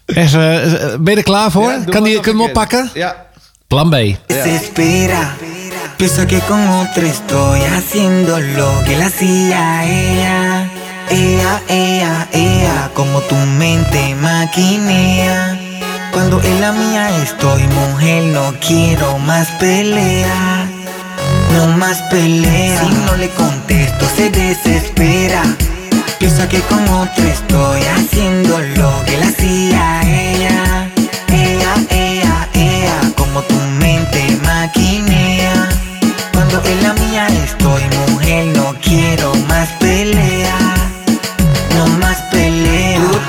[0.06, 0.40] Is, eh,
[1.00, 1.70] ben je er klaar voor?
[1.70, 2.90] Ja, kan die, kunnen we oppakken?
[2.94, 3.16] Ja.
[3.66, 3.94] Plan B.
[4.26, 5.34] desespera.
[6.00, 10.49] Que con otro estoy haciendo lo que la hacía ella.
[11.12, 15.58] Ella, ella, ella, como tu mente maquinea.
[16.12, 20.68] Cuando en la mía estoy, mujer, no quiero más pelea.
[21.52, 22.80] No más pelea.
[22.80, 25.42] Si no le contesto, se desespera.
[26.20, 30.90] Piensa que con otro estoy haciendo lo que la hacía ella.
[31.26, 35.68] Ella, ella, ella, como tu mente maquinea.
[36.32, 39.99] Cuando en la mía estoy, mujer, no quiero más pelea.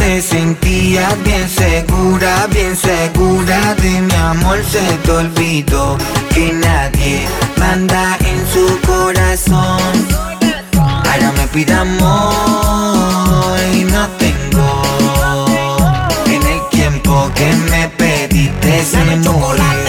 [0.01, 4.59] Te sentías bien segura, bien segura de mi amor.
[4.65, 5.97] Se te olvidó
[6.33, 9.93] que nadie manda en su corazón.
[11.05, 14.67] Ahora me pide amor y no tengo.
[16.25, 19.80] En el tiempo que me pediste se me chocolate,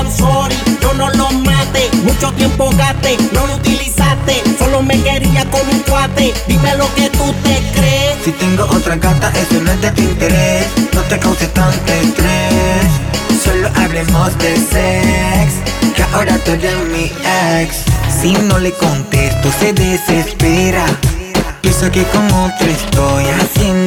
[0.00, 5.44] I'm sorry, yo no lo maté, mucho tiempo gasté, no lo utilizaste, solo me quería
[5.50, 8.16] como un cuate, dime lo que tú te crees.
[8.24, 10.66] Si tengo otra gata, eso no es de tu interés.
[10.94, 12.86] No te causes tanto estrés.
[13.44, 15.54] Solo hablemos de sex.
[15.94, 17.12] Que ahora tú eres mi
[17.60, 17.84] ex.
[18.22, 20.86] Si no le contesto, se desespera.
[21.60, 23.79] Piensa que con otro estoy haciendo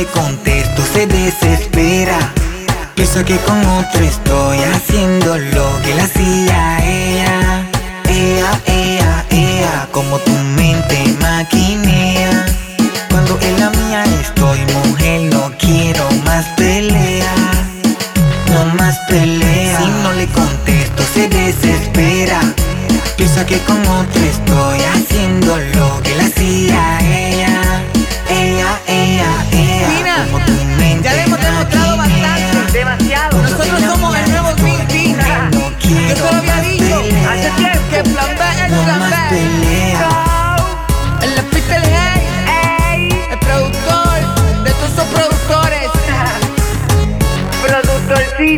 [0.00, 2.18] le contesto, se desespera.
[2.94, 7.66] Piensa que con otro estoy haciendo lo que le hacía ella.
[8.08, 12.46] Ella, ella, ella, como tu mente maquinea.
[13.10, 14.99] Cuando en la mía estoy, mujer,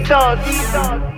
[0.09, 1.12] dog.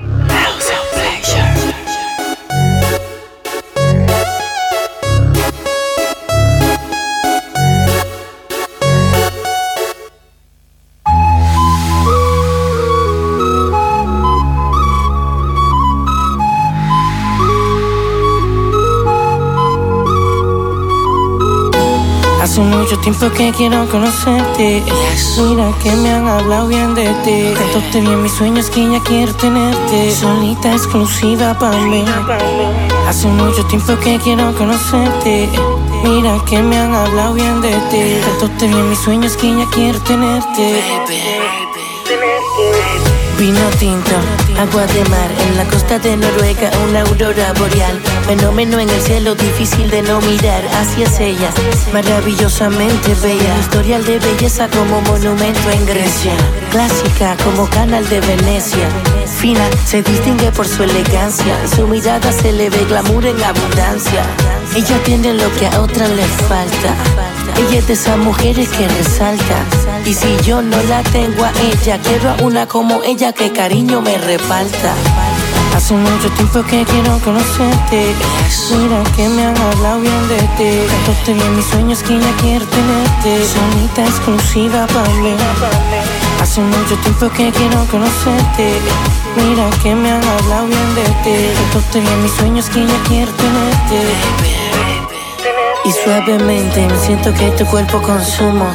[23.04, 24.82] Tiempo que quiero conocerte.
[25.36, 27.52] Mira que me han hablado bien de ti.
[27.54, 30.10] Tanto te vi en mis sueños que ya quiero tenerte.
[30.10, 32.02] Solita exclusiva para mí.
[33.06, 35.50] Hace mucho tiempo que quiero conocerte.
[36.02, 38.20] Mira que me han hablado bien de ti.
[38.24, 40.82] Tanto te vi en mis sueños que ya quiero tenerte.
[43.38, 44.16] Vino tinto,
[44.58, 48.00] agua de mar en la costa de Noruega, una aurora boreal.
[48.26, 50.64] Fenómeno en el cielo, difícil de no mirar.
[50.80, 51.50] Así es ella,
[51.92, 53.58] maravillosamente bella.
[53.60, 56.32] Historial de belleza como monumento en Grecia.
[56.70, 58.88] Clásica como canal de Venecia.
[59.26, 61.54] Fina, se distingue por su elegancia.
[61.74, 64.22] Su mirada se le ve glamour en abundancia.
[64.74, 67.23] Ella tiene lo que a otras le falta.
[67.56, 69.64] Ella es de esas mujeres que resalta.
[70.04, 74.00] Y si yo no la tengo a ella, quiero a una como ella que cariño
[74.00, 74.94] me reparta.
[75.74, 78.14] Hace mucho tiempo que quiero conocerte.
[78.70, 81.32] Mira que me han hablado bien de ti.
[81.32, 83.44] Vi en mis sueños que ya quiero tenerte.
[83.44, 85.34] Sonita exclusiva para mí.
[86.40, 88.78] Hace mucho tiempo que quiero conocerte.
[89.36, 91.36] Mira que me han hablado bien de ti.
[91.92, 94.53] Vi en mis sueños que ya quiero tenerte.
[95.84, 98.66] Y suavemente me siento que tu cuerpo consumo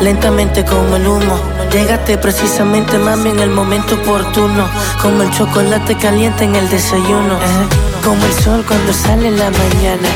[0.00, 1.38] Lentamente como el humo.
[1.72, 4.68] Llegaste precisamente mami en el momento oportuno.
[5.00, 7.34] Como el chocolate caliente en el desayuno.
[7.36, 7.68] Eh,
[8.02, 10.08] Como el sol cuando sale en la mañana.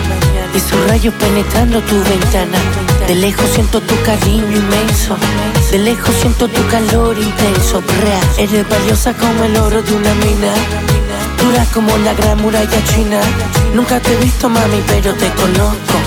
[0.54, 2.58] Y sus rayos penetrando tu ventana.
[3.06, 5.16] De lejos siento tu cariño inmenso.
[5.70, 7.80] De lejos siento tu calor intenso.
[7.80, 10.93] Brea, Eres valiosa como el oro de una mina
[11.74, 13.20] Como la gran muralla china
[13.74, 15.98] Nunca te he visto mami pero te conozco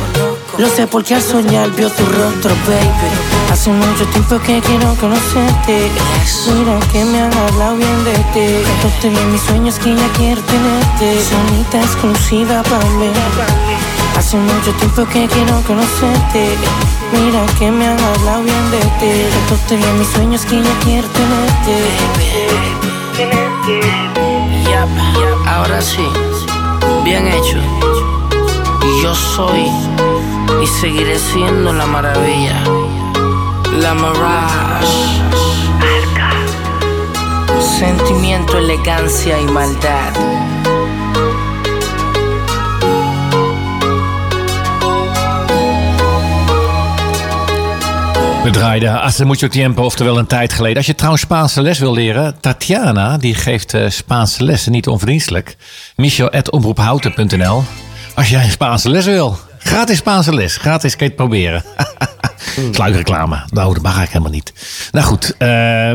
[0.57, 3.11] Lo sé porque al soñar vio tu rostro baby
[3.51, 5.91] Hace mucho tiempo que quiero conocerte
[6.47, 9.93] Mira que me han hablado bien de ti Tanto te vi en mis sueños que
[9.93, 13.11] ya quiero tenerte Sonita exclusiva para mí
[14.17, 16.55] Hace mucho tiempo que quiero conocerte
[17.11, 21.07] Mira que me han hablado bien de ti vi en mis sueños que ya quiero
[21.09, 21.75] tenerte
[24.77, 26.07] Yap, ahora sí,
[27.03, 27.59] bien hecho.
[28.83, 29.67] Y yo soy
[30.61, 32.61] y seguiré siendo la maravilla,
[33.79, 35.17] la mirage.
[37.79, 40.13] Sentimiento, elegancia y maldad.
[48.47, 50.77] We draaiden Hace Mucho Tiempo, oftewel een tijd geleden.
[50.77, 55.57] Als je trouwens Spaanse les wil leren, Tatiana, die geeft eh, Spaanse lessen, niet onverdienstelijk.
[55.95, 57.63] Michel.omroephouten.nl
[58.15, 59.37] Als jij Spaanse les wil.
[59.57, 60.57] Gratis Spaanse les.
[60.57, 61.63] Gratis kan je het proberen.
[62.71, 63.43] Sluikreclame.
[63.49, 64.53] Nou, dat mag ik helemaal niet.
[64.91, 65.47] Nou goed, eh,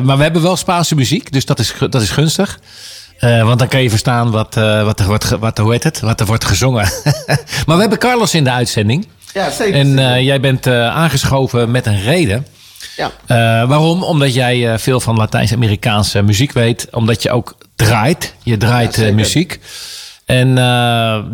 [0.02, 2.60] maar we hebben wel Spaanse muziek, dus dat is, dat is gunstig.
[3.18, 6.00] Eh, want dan kan je verstaan wat, wat, er wordt, wat, hoe heet het?
[6.00, 6.92] wat er wordt gezongen.
[7.66, 9.06] maar we hebben Carlos in de uitzending.
[9.32, 9.74] Ja, zeker.
[9.74, 12.46] En eh, jij bent eh, aangeschoven met een reden.
[12.96, 13.10] Ja.
[13.26, 14.02] Eh, waarom?
[14.02, 16.88] Omdat jij veel van Latijns-Amerikaanse muziek weet.
[16.90, 18.34] Omdat je ook draait.
[18.42, 19.60] Je draait muziek.
[20.24, 20.54] En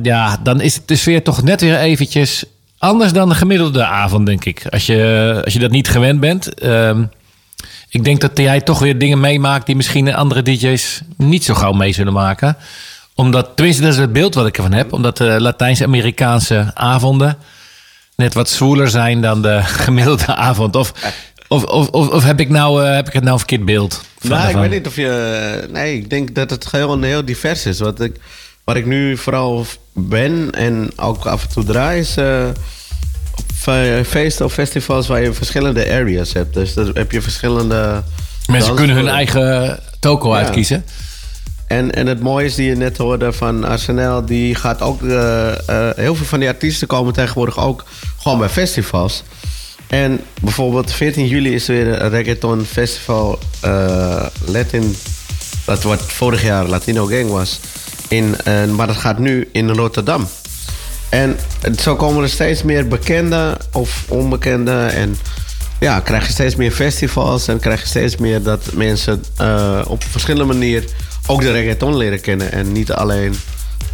[0.02, 2.44] ja, dan is het de sfeer toch net weer eventjes
[2.78, 4.66] anders dan de gemiddelde avond, denk ik.
[4.70, 6.54] Als je, als je dat niet gewend bent.
[6.54, 7.04] Ehm,
[7.88, 11.72] ik denk dat jij toch weer dingen meemaakt die misschien andere DJ's niet zo gauw
[11.72, 12.56] mee zullen maken.
[13.14, 14.92] Omdat, tenminste, dat is het beeld wat ik ervan heb.
[14.92, 17.38] Omdat de Latijns-Amerikaanse avonden
[18.18, 20.76] net wat zwoeler zijn dan de gemiddelde avond.
[20.76, 20.92] Of,
[21.48, 24.02] of, of, of, heb, ik nou, eh, heb ik het nou een verkeerd beeld?
[24.18, 25.68] van- Nou, ik weet niet of je...
[25.70, 27.78] Nee, ik denk dat het heel, heel divers is.
[27.80, 28.16] Wat ik,
[28.64, 32.00] waar ik nu vooral ben en ook af en toe draai...
[32.00, 32.44] is eh,
[34.06, 36.54] feesten of festivals waar je verschillende areas hebt.
[36.54, 38.02] Dus dan heb je verschillende...
[38.46, 40.42] Mensen kunnen hun eigen toko Ja.
[40.42, 40.84] uitkiezen.
[41.68, 45.02] En, en het mooie is die je net hoorde van Arsenal, die gaat ook.
[45.02, 47.84] eh, eh, heel veel van die artiesten komen tegenwoordig ook
[48.18, 49.22] gewoon bij festivals.
[49.86, 54.96] En bijvoorbeeld 14 juli is er weer een reggaeton festival eh, Latin.
[55.64, 57.60] Dat wat vorig jaar Latino Gang was.
[58.08, 58.36] In,
[58.76, 60.28] maar dat gaat nu in Rotterdam.
[61.08, 61.36] En
[61.80, 64.72] zo komen er steeds meer bekende of onbekende.
[64.72, 65.16] En
[65.80, 67.48] ja, krijg je steeds meer festivals.
[67.48, 69.22] En krijg je steeds meer dat mensen
[69.86, 70.84] op verschillende manier
[71.28, 72.52] ook de reggaeton leren kennen.
[72.52, 73.34] En niet alleen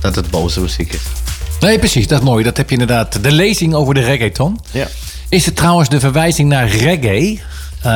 [0.01, 1.01] dat het boze muziek is.
[1.61, 2.07] Nee, precies.
[2.07, 2.45] Dat is mooi.
[2.45, 3.23] Dat heb je inderdaad.
[3.23, 4.61] De lezing over de reggaeton.
[4.71, 4.87] Ja.
[5.29, 7.41] Is het trouwens de verwijzing naar reggae?
[7.83, 7.91] Eh,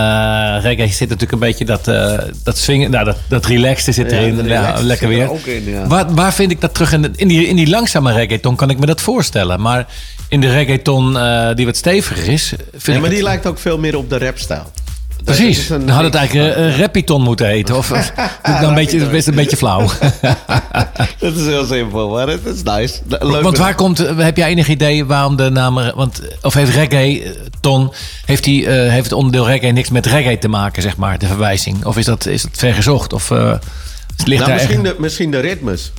[0.63, 4.45] reggae zit natuurlijk een beetje dat, eh dat swingen, nou, dat, dat relaxed zit erin.
[4.47, 5.31] Ja, lekker er weer.
[5.31, 5.87] ook in, ja.
[5.87, 6.93] waar, waar vind ik dat terug?
[6.93, 9.61] In, de- in, die, in die langzame reggaeton kan ik me dat voorstellen.
[9.61, 9.87] Maar
[10.29, 13.47] in de reggaeton eh, die wat steviger is, vind Nee, ik maar die het- lijkt
[13.47, 14.73] ook veel meer op de rapstijl.
[15.35, 15.67] Precies.
[15.69, 17.77] Dan had het eigenlijk van- een rapiton moeten heten.
[17.77, 18.13] Of of-
[18.61, 19.87] dan een beetje, best een beetje flauw.
[21.19, 22.95] Dat is heel simpel, maar het is nice.
[23.09, 25.75] Leuk want waar komt, heb jij enig idee waarom de naam...
[25.75, 27.93] Want, of heeft reggae, eh, Ton,
[28.25, 31.27] heeft, die, eh, heeft het onderdeel reggae niks met reggae te maken, zeg maar, de
[31.27, 31.85] verwijzing?
[31.85, 33.13] Of is dat, is dat vergezocht?
[33.13, 33.53] Of eh,
[34.25, 35.93] ligt Nou, misschien, echt- de, misschien de ritmes.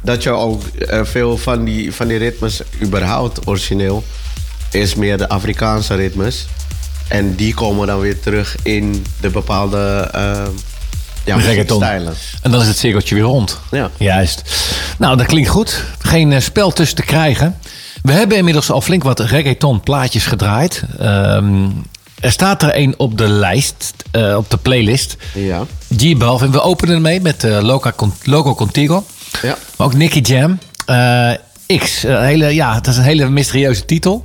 [0.00, 4.04] Dat je ook eh, veel van die, van die ritmes überhaupt origineel
[4.70, 6.46] is meer de Afrikaanse ritmes.
[7.12, 10.44] En die komen dan weer terug in de bepaalde eh
[11.24, 11.80] ja, reggaeton.
[12.42, 13.60] En dan is het cirkeltje weer rond.
[13.70, 13.90] Ja.
[13.98, 14.42] Juist.
[14.98, 15.84] Nou, dat klinkt goed.
[15.98, 17.58] Geen eh, spel tussen te krijgen.
[18.02, 20.82] We hebben inmiddels al flink wat reggaeton plaatjes gedraaid.
[20.98, 21.64] Ehm,
[22.20, 25.16] er staat er een op de lijst, eh, op de playlist.
[25.34, 25.64] Ja.
[25.96, 26.50] G Balvin.
[26.52, 29.04] We openen ermee met eh, Loca Con- Loco Contigo.
[29.42, 29.56] Ja.
[29.76, 30.58] Maar ook Nicky Jam.
[30.86, 31.30] Eh,
[31.78, 32.02] X.
[32.02, 34.24] Een hele, ja, dat is een hele mysterieuze titel.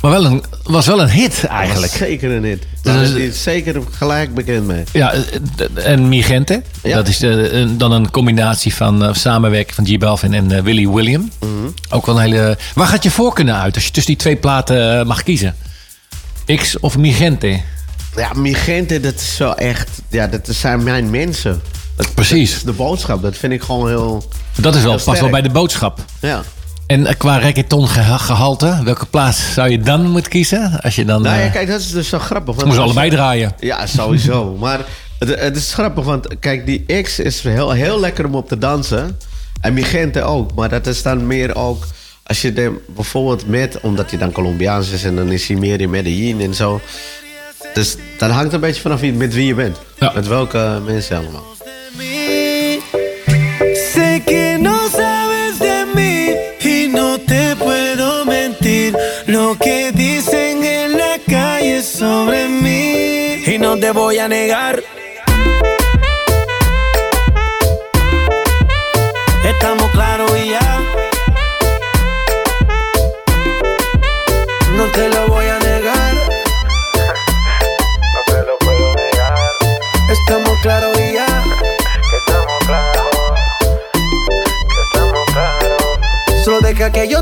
[0.00, 1.92] Maar wel een, was wel een hit eigenlijk.
[1.92, 2.66] Zeker een hit.
[2.82, 4.84] Dat Daar is- zeker gelijk bekend mee.
[4.92, 5.22] Ja, eh,
[5.86, 6.62] en Migente.
[6.82, 6.96] Ja.
[6.96, 11.30] Dat is eh, dan een combinatie van eh, samenwerking van G Balvin en Willy William.
[11.40, 11.50] Mhm.
[11.90, 12.58] Ook wel een hele...
[12.74, 15.56] Waar gaat je voor kunnen uit als je tussen die twee platen mag kiezen?
[16.56, 17.60] X of Migente?
[18.16, 19.88] Ja, Migente, dat is wel echt...
[20.08, 21.60] Ja, dat zijn mijn mensen.
[21.96, 22.54] Dat, Precies.
[22.54, 24.28] dat de boodschap, dat vind ik gewoon heel...
[24.56, 26.04] Dat is wel, past wel bij de boodschap.
[26.20, 26.42] Ja.
[26.90, 30.80] En qua reggaeton geha- gehalte, welke plaats zou je dan moeten kiezen?
[30.80, 31.22] Als je dan...
[31.22, 32.64] Nou ja, eh, kijk, dat is dus zo grappig.
[32.64, 33.52] als- allebei draaien.
[33.60, 34.54] Ja, sowieso.
[34.60, 34.80] maar
[35.18, 38.58] het, het is grappig, want kijk, die X is heel, heel lekker om op te
[38.58, 39.18] dansen.
[39.60, 40.54] En Migente ook.
[40.54, 41.86] Maar dat is dan meer ook...
[42.22, 43.80] Als je er bijvoorbeeld met...
[43.80, 46.80] Omdat hij dan Colombiaans is en dan is hij meer in Medellin en zo.
[47.74, 49.76] Dus dan hangt een beetje vanaf wie, met wie je bent.
[50.14, 51.44] Met welke mensen allemaal.
[63.92, 64.99] Voy a negar.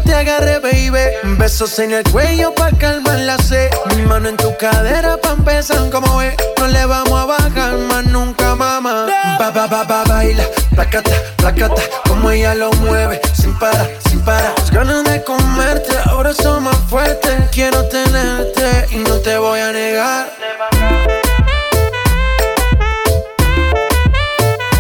[0.01, 1.37] Te agarre, baby.
[1.39, 3.71] Besos en el cuello pa' calmar la sed.
[3.97, 6.37] Mi mano en tu cadera pa' empezar como ve.
[6.59, 9.07] No le vamos a bajar más nunca, mamá.
[9.39, 10.45] Ba, ba, ba, ba, baila.
[10.75, 11.83] Placata, placata.
[12.07, 13.21] Como ella lo mueve.
[13.35, 14.53] Sin parar, sin parar.
[14.59, 17.35] Las ganas de comerte ahora son más fuertes.
[17.53, 20.33] Quiero tenerte y no te voy a negar.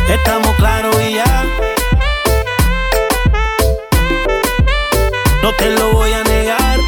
[0.09, 1.78] Estamos claros y ya.
[5.43, 6.78] No te lo voy a negar.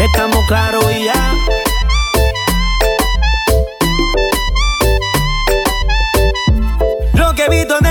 [0.00, 1.34] Estamos claros y ya.
[7.14, 7.89] Lo que he visto de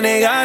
[0.00, 0.39] negar.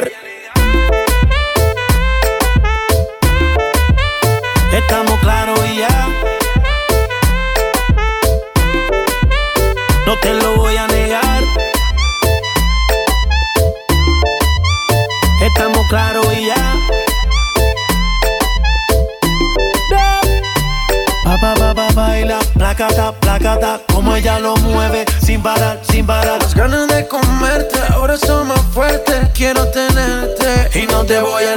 [31.08, 31.55] Te voy a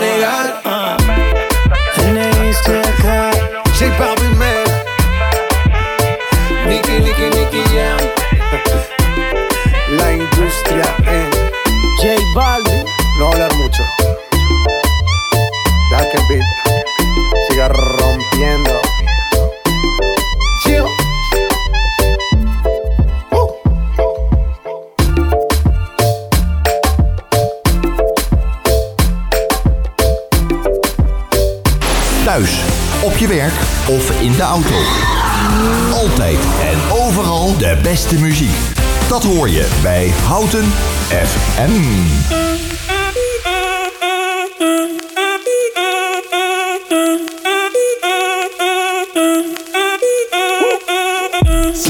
[41.59, 41.65] Si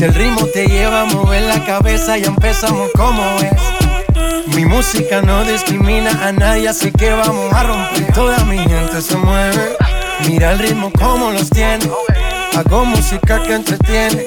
[0.05, 4.57] el ritmo te lleva a mover la cabeza, ya empezamos como es.
[4.57, 8.11] Mi música no discrimina a nadie, así que vamos a romper.
[8.14, 9.77] Toda mi gente se mueve.
[10.27, 11.91] Mira el ritmo como los tiene.
[12.57, 14.25] Hago música que entretiene.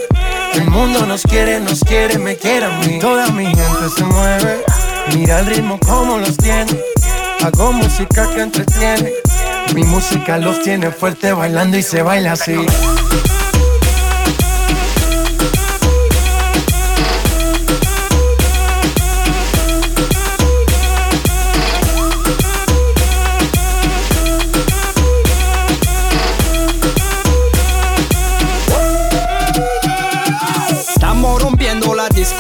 [0.54, 3.00] El mundo nos quiere, nos quiere, me quiere a mí.
[3.00, 4.71] Toda mi gente se mueve.
[5.16, 6.80] Mira el ritmo como los tiene.
[7.44, 9.12] Hago música que entretiene.
[9.76, 12.66] Mi música los tiene fuerte bailando y se baila así.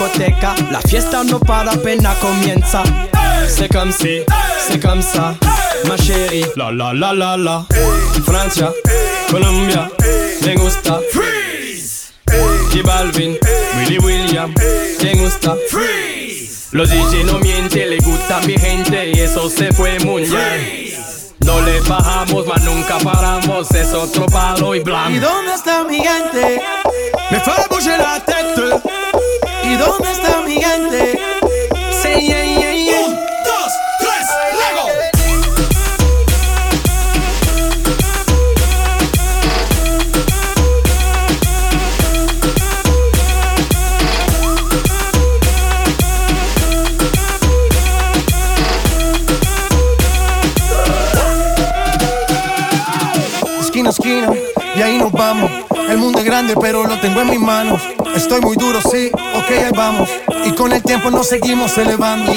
[0.02, 2.84] Discoteca, la fiesta no para apenas comienza.
[3.47, 4.22] C'est comme si,
[4.68, 5.36] c'est comme ça,
[5.88, 6.45] ma chérie.
[6.56, 7.66] La la la la la.
[8.26, 8.72] Francia,
[9.30, 9.89] Colombia,
[10.45, 10.99] me gusta.
[11.12, 12.14] Freeze.
[12.72, 13.38] J Balvin,
[13.78, 14.54] Willy William,
[15.04, 15.56] me gusta.
[15.70, 16.70] Freeze.
[16.72, 20.91] Los DJ no mienten, le gusta mi gente y eso se fue muy bien.
[21.45, 25.12] No le bajamos, mas nunca paramos, es otro palo y blanco.
[25.12, 26.62] ¿Y dónde está mi gente?
[27.30, 28.41] Me fue a la tête.
[29.64, 31.20] ¿Y dónde está mi gente?
[32.01, 33.05] Sí, yeah, yeah, yeah.
[33.05, 34.88] Un, dos, tres, Lego.
[53.59, 54.34] Esquina esquina,
[54.76, 55.51] y ahí nos vamos.
[56.24, 57.82] Grande, pero lo tengo en mis manos.
[58.15, 60.09] Estoy muy duro, sí, ok, ahí vamos.
[60.45, 62.32] Y con el tiempo nos seguimos elevando.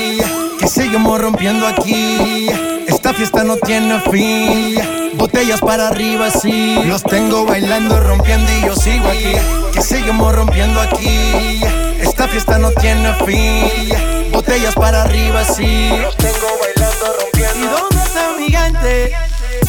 [0.59, 2.49] Que seguimos rompiendo aquí.
[2.87, 4.78] Esta fiesta no tiene fin.
[5.18, 6.76] Botellas para arriba, sí.
[6.87, 9.35] Los tengo bailando, rompiendo y yo sigo aquí.
[9.72, 11.61] Que seguimos rompiendo aquí.
[12.01, 14.32] Esta fiesta no tiene fin.
[14.32, 15.91] Botellas para arriba, sí.
[16.01, 17.59] Los tengo bailando, rompiendo.
[17.59, 19.12] ¿Y dónde está mi gente?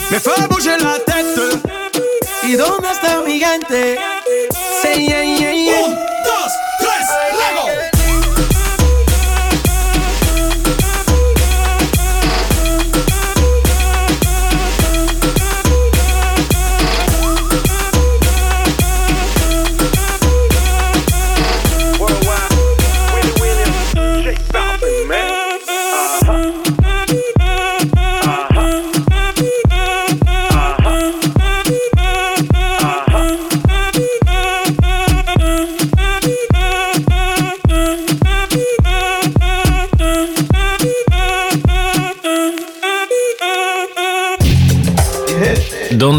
[0.10, 1.85] Me fue a la tête.
[2.48, 3.98] ¿Y dónde está mi gente?
[4.82, 5.08] Sí,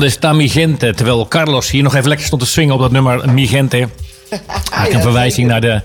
[0.06, 0.94] está mi gente?
[0.94, 3.76] Terwijl Carlos hier nog even lekker stond te swingen op dat nummer Mi Gente.
[4.36, 5.80] Eigenlijk een verwijzing naar de...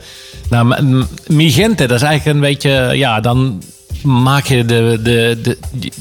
[0.50, 2.92] Naar M- Mi Gente, dat is eigenlijk een beetje...
[2.98, 3.64] Ja, dan
[4.04, 5.40] maak je de, de,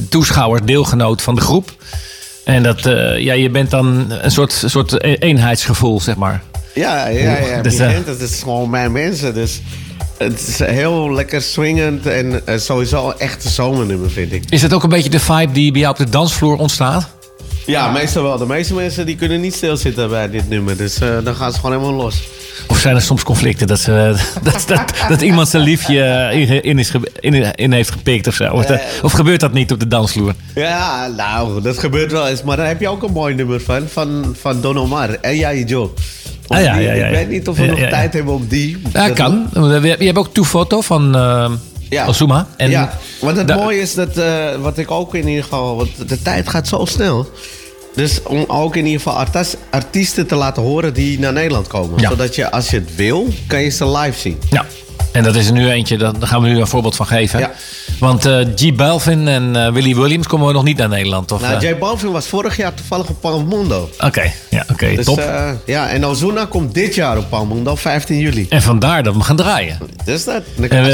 [0.08, 1.74] de, deelgenoot van de groep.
[2.44, 6.42] En dat, eh, ja, je bent dan een soort, soort e- eenheidsgevoel, zeg maar.
[6.74, 7.62] Ja, ja, ja.
[7.70, 9.34] Dus, eh, het is gewoon mijn mensen.
[9.34, 9.60] Dus
[10.18, 14.44] het is heel lekker swingend en eh, sowieso een echte zomernummer, vind ik.
[14.48, 17.10] Is het ook een beetje de vibe die bij jou op de dansvloer ontstaat?
[17.66, 18.38] Ja, meestal wel.
[18.38, 20.76] De meeste mensen die kunnen niet stilzitten bij dit nummer.
[20.76, 22.22] Dus eh, dan gaan ze gewoon helemaal los.
[22.68, 26.78] Of zijn er soms conflicten dat, ze, dat, dat, dat iemand zijn liefje in, in,
[26.78, 28.52] is in, in heeft gepikt of zo?
[28.52, 28.66] Of,
[29.02, 30.34] of gebeurt dat niet op de dansvloer?
[30.54, 32.42] Ja, nou, dat gebeurt wel eens.
[32.42, 33.82] Maar daar heb je ook een mooi nummer van.
[33.88, 35.88] Van, van Don Omar en Jij Joe.
[36.46, 38.82] Ah, ja, ja, ja, Ik weet niet of we nog tijd hebben om die.
[38.92, 39.48] Ja, Dat- kan.
[39.80, 41.50] Je hebt ook Two Foto van eh
[41.90, 42.06] Ja.
[42.08, 42.46] Osuma.
[42.56, 46.08] En ja, want het mooie is dat, eh, wat ik ook in ieder geval, want
[46.08, 47.30] de tijd gaat zo snel.
[47.94, 52.00] Dus om ook in ieder geval artas- artiesten te laten horen die naar Nederland komen.
[52.00, 52.08] Ja.
[52.08, 54.38] Zodat je, als je het wil, kan je ze live zien.
[54.50, 54.66] Ja,
[55.12, 57.38] en dat is er nu eentje, daar daar gaan we nu een voorbeeld van geven.
[57.40, 57.52] Ja.
[58.00, 58.74] Want eh G.
[58.74, 61.32] Balvin en eh, Willy Williams komen we nog niet naar Nederland.
[61.32, 61.70] Of, Nou, eh?
[61.70, 63.90] J Balvin was vorig jaar toevallig op Palmundo.
[63.98, 65.18] Oké, ja, oké, Dus, top.
[65.18, 68.46] eh, ja, en Ozuna komt dit jaar op Palmundo, 15 juli.
[68.48, 69.78] en vandaar dat we gaan draaien.
[70.04, 70.86] Dus dat, dan, we als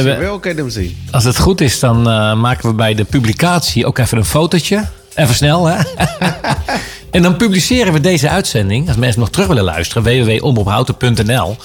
[0.43, 0.97] je je hem zien.
[1.11, 4.85] Als het goed is, dan eh, maken we bij de publicatie ook even een fotootje.
[5.15, 5.77] Even snel, hè?
[7.11, 8.89] en dan publiceren we deze uitzending.
[8.89, 11.57] Als mensen nog terug willen luisteren, www.omophouten.nl.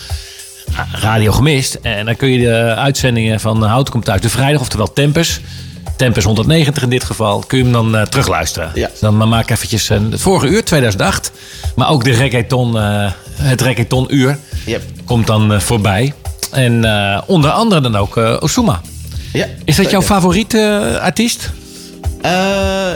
[0.92, 1.74] Radio gemist.
[1.82, 5.42] En dan kun je de uitzendingen van Houten komt thuis de vrijdag, oftewel Tempus.
[5.96, 7.44] Tempus 190 in dit geval.
[7.48, 8.72] Kun je hem dan eh, terugluisteren.
[8.74, 8.88] Ja.
[8.88, 11.32] Dus dan maak eventjes eh, het vorige uur, 2008.
[11.76, 14.82] Maar ook de reggaeton, eh, het reggaeton uur Yep.
[15.06, 16.14] komt dan voorbij.
[16.52, 16.74] En
[17.28, 18.82] onder andere dan ook Osuma.
[19.34, 21.52] Ja, Is dat jouw favoriete artiest?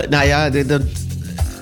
[0.10, 0.82] Nou ja, dat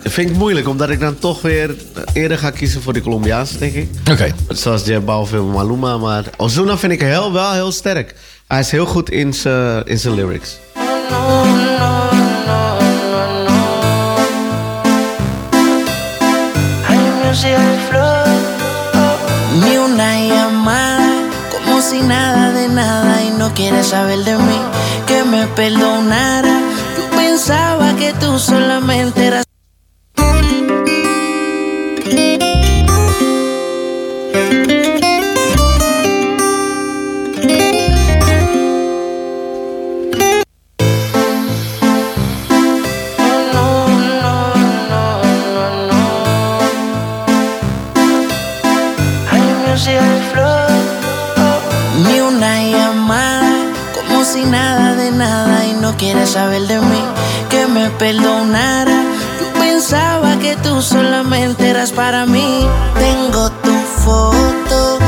[0.04, 1.76] vind ik moeilijk, omdat ik dan toch weer
[2.14, 3.89] eerder ga kiezen voor de Colombiaanse, denk ik.
[4.12, 4.34] Oké.
[4.47, 8.16] Zoals J Balvin, Maluma, maar Ozuna vind ik heel, wel heel sterk.
[8.47, 10.58] Hij is heel goed in zijn in zijn lyrics.
[19.64, 21.12] Ni una llamada,
[21.51, 24.60] como si nada de nada y no quieres saber de mí,
[25.06, 26.60] que me perdonara.
[26.97, 29.53] Yo pensaba que tú solamente eras.
[55.97, 57.03] Quieres saber de mí,
[57.49, 59.03] que me perdonara.
[59.39, 62.67] Yo pensaba que tú solamente eras para mí.
[62.99, 63.73] Tengo tu
[64.03, 65.03] foto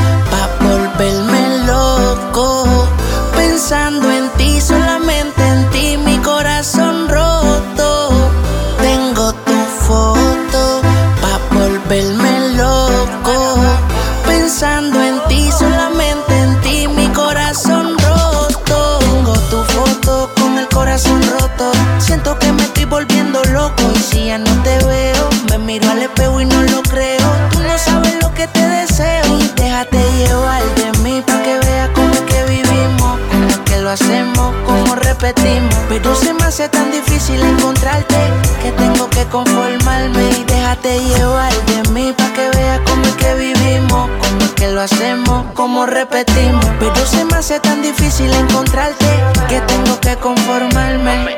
[35.89, 38.15] Pero se me hace tan difícil encontrarte
[38.61, 40.21] que tengo que conformarme.
[40.30, 44.07] Y déjate llevar de mí pa' que veas cómo es que vivimos.
[44.21, 46.63] Cómo es que lo hacemos, cómo repetimos.
[46.80, 49.05] Pero se me hace tan difícil encontrarte
[49.49, 51.34] que tengo que conformarme.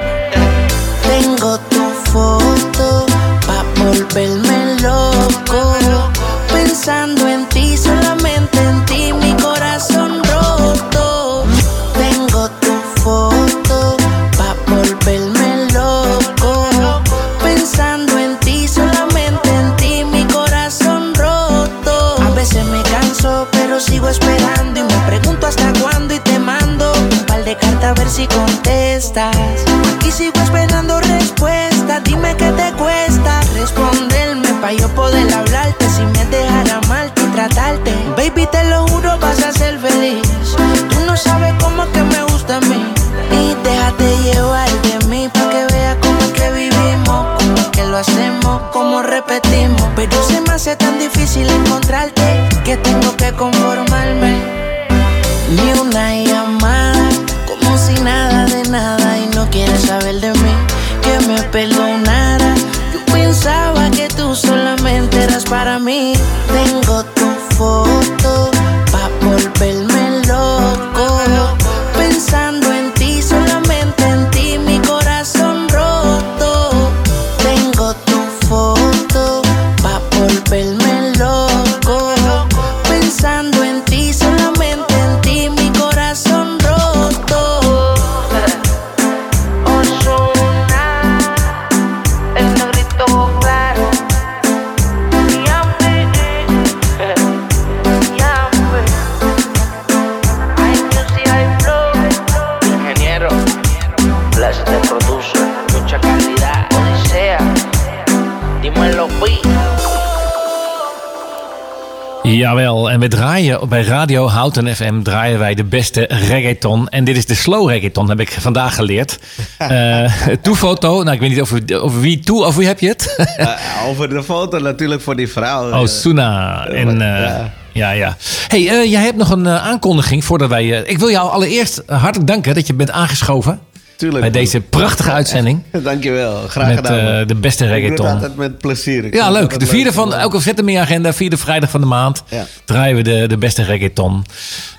[113.97, 116.89] Radio Houten FM draaien wij de beste reggaeton.
[116.89, 119.19] En dit is de slow reggaeton, heb ik vandaag geleerd.
[119.57, 123.15] Eh Toefoto, nou ik weet niet over, over wie toe, over wie heb je het?
[123.37, 123.47] Eh,
[123.87, 125.71] over de foto natuurlijk voor die vrouw.
[125.81, 126.65] Oh, Suna.
[126.67, 127.51] En, eh, ja.
[127.71, 128.17] ja, ja.
[128.47, 130.81] hey, eh, jij hebt nog een eh, aankondiging voordat wij...
[130.83, 133.59] eh, ik wil jou allereerst hartelijk danken dat je bent aangeschoven.
[133.97, 135.63] Tuurlijk, Bij deze prachtige uitzending.
[135.83, 137.19] Dankjewel, graag Met gedaan.
[137.21, 138.07] eh, de beste Ik doe het reggaeton.
[138.15, 139.05] altijd met plezier.
[139.05, 139.59] Ik Ja, leuk.
[139.59, 141.13] De vierde van om- elke zet hem in je agenda.
[141.13, 142.23] Vierde vrijdag van de maand.
[142.29, 142.45] Ja.
[142.65, 144.25] Draaien we de, de beste reggaeton.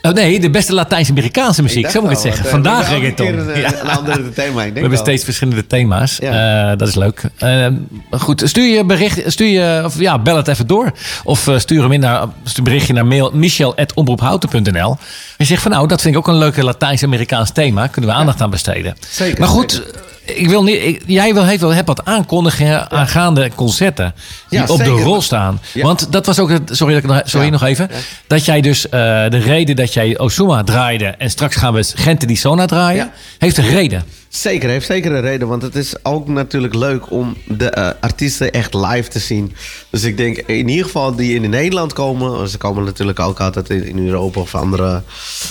[0.03, 1.91] Oh, nee, de beste Latijns-Amerikaanse muziek.
[1.91, 2.45] Zo moet ik het zeggen.
[2.45, 3.27] eh, Vandaag reggaeton.
[3.27, 4.47] een, een ander thema.
[4.49, 5.05] Ik denk We hebben al.
[5.05, 6.17] steeds verschillende thema's.
[6.21, 6.71] Ja.
[6.73, 7.23] Eh, dat is leuk.
[7.39, 7.67] Eh,
[8.11, 10.93] goed, stuur je bericht, stuur je, of ja, bel het even door.
[11.25, 14.91] Of eh, stuur hem in naar, stuur berichtje naar mail michel.omroephouten.nl.
[14.91, 14.99] En
[15.37, 17.87] je zegt van nou, dat vind ik ook een leuke Latijns-Amerikaans thema.
[17.87, 18.97] Kunnen we aandacht aan besteden.
[19.11, 19.83] Zeker, Maar goed,
[20.25, 24.15] ik wil niet, ik- jij wil, heeft wel, hebt wat aankondigingen aangaande concerten.
[24.49, 25.61] Die Ja, op de rol staan.
[25.75, 25.83] Ja.
[25.83, 27.53] Want dat was ook, het, sorry, dat ik nog, sorry Ja.
[27.53, 27.91] nog even.
[28.27, 28.91] Dat jij dus eh,
[29.31, 31.05] de reden dat jij Osuma draaide.
[31.07, 33.11] En straks gaan we Gente di Sona draaien.
[33.39, 34.05] Heeft een reden.
[34.29, 35.49] Zeker, heeft zeker een reden.
[35.49, 39.55] Want het is ook natuurlijk leuk om de eh, artiesten echt live te zien.
[39.91, 42.49] Dus ik denk in ieder geval die in Nederland komen.
[42.49, 45.03] Ze komen natuurlijk ook altijd in, in Europa of andere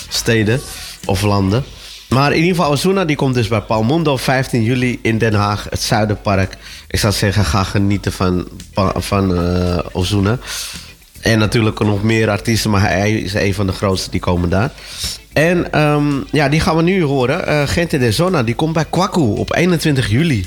[0.08, 0.60] steden
[1.04, 1.64] of landen.
[2.08, 5.66] Maar in ieder geval, Ozuna die komt dus bij Palmundo 15 juli in Den Haag,
[5.70, 6.56] het Zuiderpark.
[6.88, 8.48] Ik zou zeggen, ga genieten van,
[8.94, 10.38] van eh, Ozuna.
[11.20, 14.70] En natuurlijk nog meer artiesten, maar hij is een van de grootste die komen daar.
[15.32, 17.46] En ehm, ja, die gaan we nu horen.
[17.46, 20.46] Eh Gente de Zona, die komt bij Kwaku op 21 juli.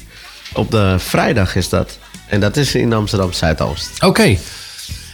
[0.53, 1.97] Op de vrijdag is dat.
[2.27, 4.03] En dat is in Amsterdam Zuidoost.
[4.03, 4.37] Oké.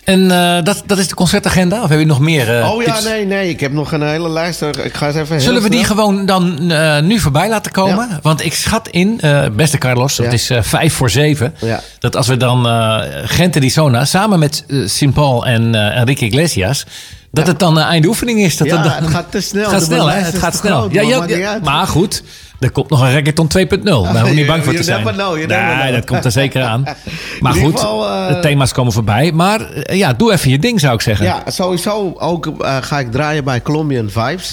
[0.08, 1.84] En eh, dat, dat is de concertagenda?
[1.84, 3.06] Of heb je nog meer eh, oh ja, tips?
[3.06, 3.50] nee, nee.
[3.50, 4.62] Ik heb nog een hele lijst.
[4.62, 5.42] Ik ga eens even.
[5.42, 8.20] Zullen we die snel- gewoon dan eh, nu voorbij laten komen?
[8.22, 9.22] Want ik schat in,
[9.56, 11.56] beste Carlos, het is vijf voor zeven.
[11.60, 11.82] Ja.
[12.00, 12.66] Dat als we dan
[13.26, 16.86] Gente di Sona samen met Sint Paul en Enrique Iglesias
[17.32, 18.58] dat het dan einde oefening is.
[18.58, 19.64] Dat Ja, dan- het gaat te snel.
[19.70, 20.20] Het gaat snel, hè?
[20.20, 20.90] Het gaat snel.
[20.90, 22.24] groot, ja, maar goed,
[22.60, 23.84] er komt nog een reggaeton 2.0.
[23.84, 25.04] Daar hoef je niet bang voor te zijn.
[25.04, 26.86] know, nee, dat komt er zeker aan.
[27.40, 29.32] Maar goed, geval, eh, de thema's komen voorbij.
[29.32, 31.26] Maar eh, ja, doe even je ding, zou ik zeggen.
[31.26, 34.52] Ja, sowieso ook eh, ga ik draaien bij Colombian Vibes.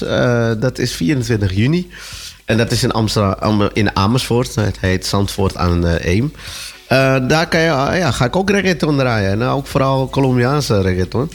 [0.61, 1.91] Dat is 24 juni.
[2.45, 4.55] En dat is in, Amsterdam, in Amersfoort.
[4.55, 6.33] Het heet Zandvoort aan de Eem.
[7.29, 9.31] Daar kan je, ja, ga ik ook reggaeton draaien.
[9.31, 11.31] En ook vooral Colombiaanse reggaeton.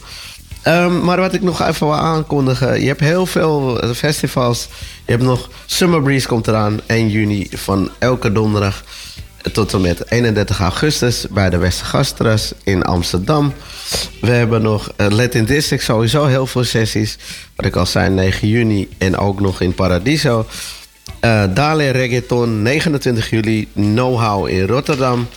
[0.62, 2.82] Ehm, maar wat ik nog even wil aankondigen.
[2.82, 4.68] Je hebt heel veel eh, festivals.
[5.06, 6.80] Je hebt nog Summer Breeze komt eraan.
[6.86, 8.84] 1 juni van elke donderdag
[9.52, 13.54] tot en met 31 augustus bij de Westergastras in Amsterdam.
[14.22, 17.18] We hebben nog eh, Latin District, sowieso heel veel sessies.
[17.56, 20.46] Wat ik al zei, 9 juni en ook nog in Paradiso.
[21.20, 23.68] Eh Dale Reggaeton, 29 juli.
[23.74, 25.28] Know-how in Rotterdam.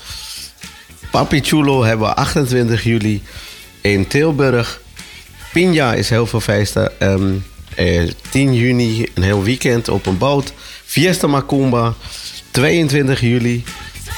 [1.10, 3.22] Papi Chulo hebben we 28 juli
[3.80, 4.81] in Tilburg.
[5.52, 7.00] Pinja is heel veel feesten.
[7.00, 7.32] Ehm,
[7.74, 10.52] eh, 10 juni een heel weekend op een boot.
[10.84, 11.94] Fiesta Macumba,
[12.50, 13.64] 22 juli.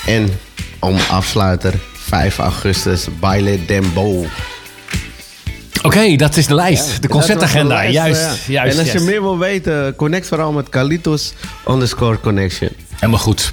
[0.07, 0.28] En
[0.80, 4.26] om afsluiter 5 augustus Baile Dembo.
[5.82, 7.03] Oké, dat is de lijst.
[7.03, 7.74] de concertagenda.
[7.74, 8.53] lijst, juist, ja.
[8.53, 8.78] juist.
[8.78, 11.32] En als je meer wil weten, connect vooral met Kalitos
[11.68, 12.70] underscore connection.
[12.95, 13.53] Helemaal goed.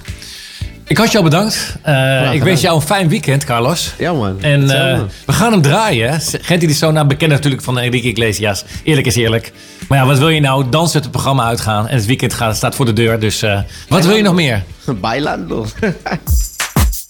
[0.91, 1.75] Ik had je al bedankt.
[1.81, 3.93] Eh, ik wens jou een fijn weekend, Carlos.
[3.97, 4.41] Ja, man.
[4.41, 5.05] En eh, Hetzelfde.
[5.25, 6.21] we gaan hem draaien.
[6.41, 8.63] Genti di Sona, bekend natuurlijk van Enrique Iglesias.
[8.83, 9.51] Eerlijk is eerlijk.
[9.87, 10.69] Maar ja, wat wil je nou?
[10.69, 11.87] Dansen het programma uitgaan.
[11.87, 13.19] En het weekend gaat, staat voor de deur.
[13.19, 14.63] Dus eh, wat wil je nog meer?
[15.01, 15.65] Bailando.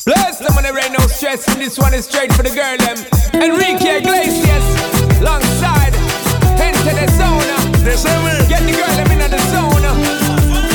[0.04, 1.46] Bless them the no stress.
[1.46, 2.98] And this one is straight for the girl, them.
[3.42, 4.64] Enrique Iglesias,
[5.20, 5.94] alongside.
[6.60, 8.48] Enter the zone.
[8.48, 9.82] Get the girl, them in the zone.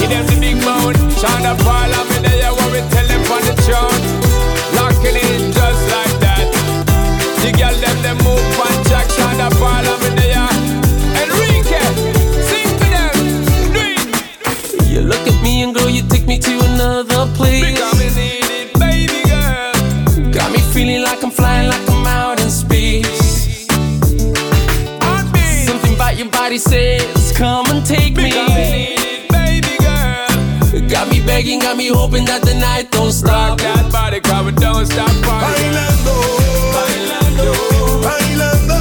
[0.00, 0.94] Give them the big moan.
[1.10, 2.16] Shine up all of
[2.76, 4.02] me there, what we tell them on the throne.
[4.74, 6.46] Locking in just like that.
[7.42, 9.08] The girl, them, them move on track.
[9.10, 10.48] Shine up all of me there.
[11.22, 11.82] Enrique,
[12.42, 13.14] sing them.
[14.86, 17.64] You look at me and girl, you take me to another place.
[17.64, 20.32] Because me need it, baby girl.
[20.32, 23.66] Got me feeling like I'm flying like I'm out in space.
[25.66, 28.95] Something about your body says, come and take me
[31.36, 33.50] begging, got me hoping that the night don't stop.
[33.50, 35.72] Rock that body, cause we don't stop partying.
[35.76, 36.14] Bailando,
[36.76, 37.52] bailando,
[38.08, 38.78] bailando,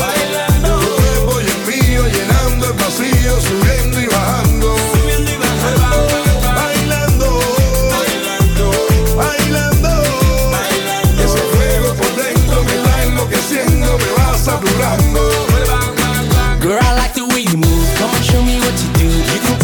[0.00, 0.72] bailando.
[0.80, 4.68] Tu cuerpo y el mío llenando el vacío, subiendo y bajando.
[6.60, 7.28] Bailando,
[9.20, 9.92] bailando,
[11.24, 15.09] Ese fuego por dentro me va enloqueciendo, me va saturando.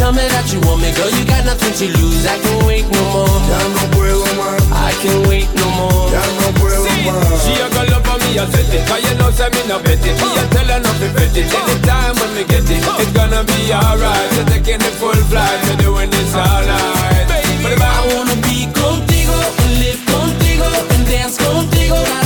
[0.07, 1.11] Tell me that you want me, girl.
[1.11, 2.23] You got nothing to lose.
[2.31, 3.39] I can wait no more.
[3.51, 6.07] Ya no puedo más, I can wait no more.
[6.15, 7.43] ya no puedo más.
[7.43, 9.79] She a go love for me, I set it Cause you know say me no
[9.79, 12.83] bet it Me a tell her not to bet it Anytime when we get it
[12.99, 17.27] It's gonna be alright We're taking the full flight We're doing this all night
[17.63, 19.37] But if I I wanna be contigo,
[19.79, 21.95] live contigo, and dance contigo.
[21.95, 22.26] Gotta contigo